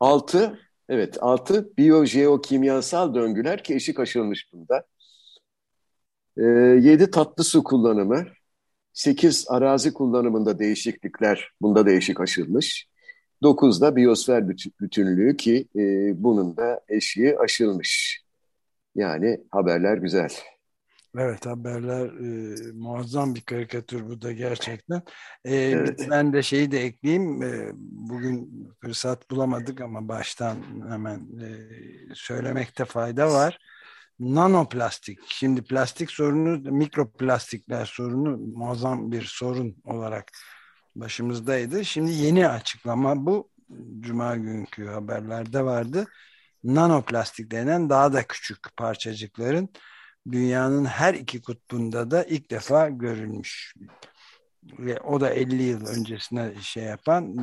6. 0.00 0.58
Evet 0.88 1.16
6. 1.20 1.76
Biyojeokimyasal 1.78 3.14
döngüler 3.14 3.62
ki 3.62 3.74
eşik 3.74 4.00
aşılmış 4.00 4.52
bunda. 4.52 4.84
7. 6.36 7.02
Ee, 7.02 7.10
tatlı 7.10 7.44
su 7.44 7.64
kullanımı. 7.64 8.26
8 8.92 9.46
arazi 9.48 9.94
kullanımında 9.94 10.58
değişiklikler, 10.58 11.50
bunda 11.60 11.86
değişik 11.86 12.20
aşılmış. 12.20 12.88
9'da 13.42 13.96
biyosfer 13.96 14.48
bütünlüğü 14.80 15.36
ki 15.36 15.68
e, 15.76 15.80
bunun 16.22 16.56
da 16.56 16.80
eşiği 16.88 17.38
aşılmış. 17.38 18.22
Yani 18.94 19.40
haberler 19.50 19.96
güzel. 19.96 20.30
Evet 21.18 21.46
haberler 21.46 22.06
e, 22.06 22.72
muazzam 22.72 23.34
bir 23.34 23.40
karikatür 23.40 24.08
bu 24.08 24.22
da 24.22 24.32
gerçekten. 24.32 25.02
E, 25.44 25.54
evet. 25.54 26.06
Ben 26.10 26.32
de 26.32 26.42
şeyi 26.42 26.70
de 26.70 26.84
ekleyeyim. 26.84 27.42
E, 27.42 27.70
bugün 27.82 28.68
fırsat 28.80 29.30
bulamadık 29.30 29.80
ama 29.80 30.08
baştan 30.08 30.56
hemen 30.90 31.18
e, 31.18 31.48
söylemekte 32.14 32.84
fayda 32.84 33.30
var 33.30 33.58
nanoplastik. 34.20 35.18
Şimdi 35.28 35.62
plastik 35.62 36.10
sorunu, 36.10 36.70
mikroplastikler 36.70 37.84
sorunu 37.84 38.36
muazzam 38.36 39.12
bir 39.12 39.22
sorun 39.22 39.76
olarak 39.84 40.32
başımızdaydı. 40.96 41.84
Şimdi 41.84 42.12
yeni 42.12 42.48
açıklama 42.48 43.26
bu. 43.26 43.50
Cuma 44.00 44.36
günkü 44.36 44.86
haberlerde 44.86 45.64
vardı. 45.64 46.06
Nanoplastik 46.64 47.50
denen 47.50 47.90
daha 47.90 48.12
da 48.12 48.22
küçük 48.26 48.76
parçacıkların 48.76 49.68
dünyanın 50.32 50.84
her 50.84 51.14
iki 51.14 51.42
kutbunda 51.42 52.10
da 52.10 52.24
ilk 52.24 52.50
defa 52.50 52.88
görülmüş. 52.88 53.74
Ve 54.78 55.00
o 55.00 55.20
da 55.20 55.30
50 55.30 55.62
yıl 55.62 55.86
öncesine 55.86 56.54
şey 56.60 56.84
yapan 56.84 57.34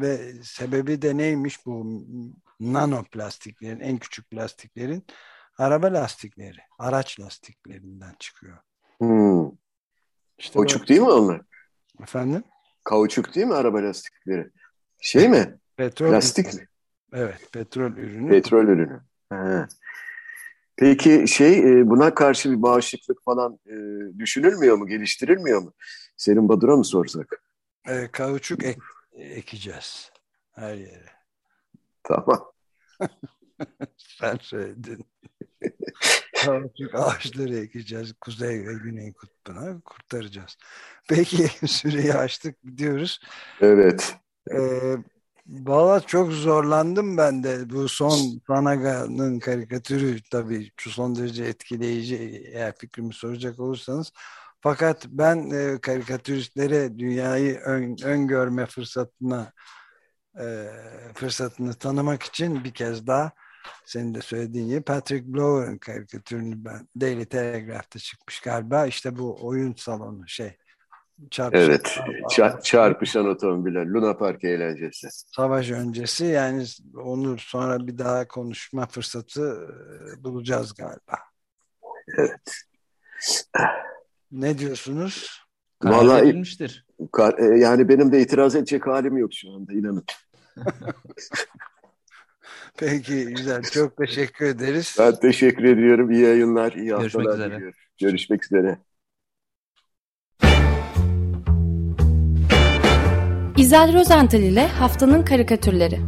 ve 0.00 0.32
sebebi 0.42 1.02
de 1.02 1.16
neymiş 1.16 1.66
bu 1.66 2.04
nanoplastiklerin, 2.60 3.80
en 3.80 3.98
küçük 3.98 4.30
plastiklerin 4.30 5.04
araba 5.58 5.86
lastikleri, 5.86 6.58
araç 6.78 7.20
lastiklerinden 7.20 8.14
çıkıyor. 8.18 8.58
Hmm. 8.98 9.50
İşte 10.38 10.52
Kauçuk 10.52 10.88
değil 10.88 11.00
mi 11.00 11.10
onlar? 11.10 11.40
Efendim? 12.02 12.44
Kauçuk 12.84 13.34
değil 13.34 13.46
mi 13.46 13.54
araba 13.54 13.82
lastikleri? 13.82 14.50
Şey 15.00 15.28
mi? 15.28 15.58
Petrol 15.76 16.08
Plastik 16.10 16.54
mi? 16.54 16.68
Evet, 17.12 17.48
petrol 17.52 17.92
ürünü. 17.92 18.30
Petrol 18.30 18.64
ürünü. 18.64 19.00
Ha. 19.28 19.68
Peki 20.82 21.28
şey 21.28 21.58
e, 21.58 21.90
buna 21.90 22.14
karşı 22.14 22.50
bir 22.50 22.62
bağışıklık 22.62 23.24
falan 23.24 23.58
e, 23.66 23.74
düşünülmüyor 24.18 24.76
mu, 24.76 24.86
geliştirilmiyor 24.86 25.62
mu? 25.62 25.72
Senin 26.16 26.48
Badur'a 26.48 26.76
mı 26.76 26.84
sorsak? 26.84 27.42
E, 27.88 28.08
kauçuk 28.12 28.64
ek, 28.64 28.80
ekeceğiz 29.12 30.12
her 30.52 30.74
yere. 30.74 31.10
Tamam. 32.02 32.52
Sen 33.96 34.38
söyledin. 34.40 35.06
Çünkü 36.34 36.96
ağaçları 36.96 37.56
ekeceğiz. 37.56 38.12
Kuzey 38.20 38.66
ve 38.66 38.74
Güney 38.74 39.12
kutbuna 39.12 39.80
kurtaracağız. 39.80 40.56
Peki 41.08 41.48
süreyi 41.66 42.14
açtık 42.14 42.56
diyoruz. 42.76 43.20
Evet. 43.60 44.14
Ee, 44.54 44.96
Valla 45.46 46.00
çok 46.00 46.32
zorlandım 46.32 47.16
ben 47.16 47.44
de. 47.44 47.70
Bu 47.70 47.88
son 47.88 48.40
Sanaga'nın 48.46 49.38
karikatürü 49.38 50.22
tabii 50.30 50.70
son 50.78 51.16
derece 51.16 51.44
etkileyici 51.44 52.16
eğer 52.52 52.76
fikrimi 52.76 53.14
soracak 53.14 53.60
olursanız. 53.60 54.12
Fakat 54.60 55.06
ben 55.08 55.50
e, 55.50 55.80
karikatüristlere 55.80 56.98
dünyayı 56.98 57.58
ön, 57.58 57.96
öngörme 58.04 58.66
fırsatına 58.66 59.52
e, 60.40 60.66
fırsatını 61.14 61.74
tanımak 61.74 62.22
için 62.22 62.64
bir 62.64 62.74
kez 62.74 63.06
daha 63.06 63.32
senin 63.84 64.14
de 64.14 64.20
söylediğin 64.22 64.68
gibi 64.68 64.82
Patrick 64.82 65.32
Blower'ın 65.34 65.78
karikatürünü 65.78 66.64
ben 66.64 66.88
Daily 67.00 67.24
Telegraph'ta 67.26 67.98
çıkmış 67.98 68.40
galiba. 68.40 68.86
İşte 68.86 69.18
bu 69.18 69.46
oyun 69.46 69.74
salonu 69.74 70.28
şey. 70.28 70.56
Çarpışan, 71.30 71.70
evet. 71.70 71.98
Çar 72.30 72.60
çarpışan 72.60 73.26
otomobiller. 73.26 73.86
Luna 73.86 74.16
Park 74.16 74.44
eğlencesi. 74.44 75.08
Savaş 75.10 75.70
öncesi 75.70 76.24
yani 76.24 76.66
onu 76.96 77.38
sonra 77.38 77.86
bir 77.86 77.98
daha 77.98 78.28
konuşma 78.28 78.86
fırsatı 78.86 79.68
e, 80.18 80.24
bulacağız 80.24 80.74
galiba. 80.74 81.18
Evet. 82.18 82.64
Ne 84.32 84.58
diyorsunuz? 84.58 85.42
Vallahi 85.82 86.42
e, 87.38 87.44
yani 87.44 87.88
benim 87.88 88.12
de 88.12 88.20
itiraz 88.20 88.56
edecek 88.56 88.86
halim 88.86 89.16
yok 89.16 89.30
şu 89.34 89.50
anda 89.50 89.72
inanın. 89.72 90.04
Peki 92.76 93.24
güzel. 93.24 93.62
Çok 93.62 93.96
teşekkür 93.96 94.46
ederiz. 94.46 94.96
Ben 94.98 95.20
teşekkür 95.20 95.64
ediyorum. 95.64 96.10
İyi 96.10 96.22
yayınlar, 96.22 96.72
iyi 96.72 96.88
Görüşmek 96.88 97.14
haftalar 97.26 97.34
üzere. 97.34 97.54
diliyorum. 97.54 97.78
Görüşmek 98.00 98.44
üzere. 98.44 98.78
İzel 103.72 103.94
Rozental 103.94 104.40
ile 104.40 104.66
Haftanın 104.66 105.22
Karikatürleri. 105.22 106.00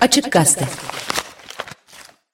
Açık 0.00 0.32
Gazete 0.32 0.93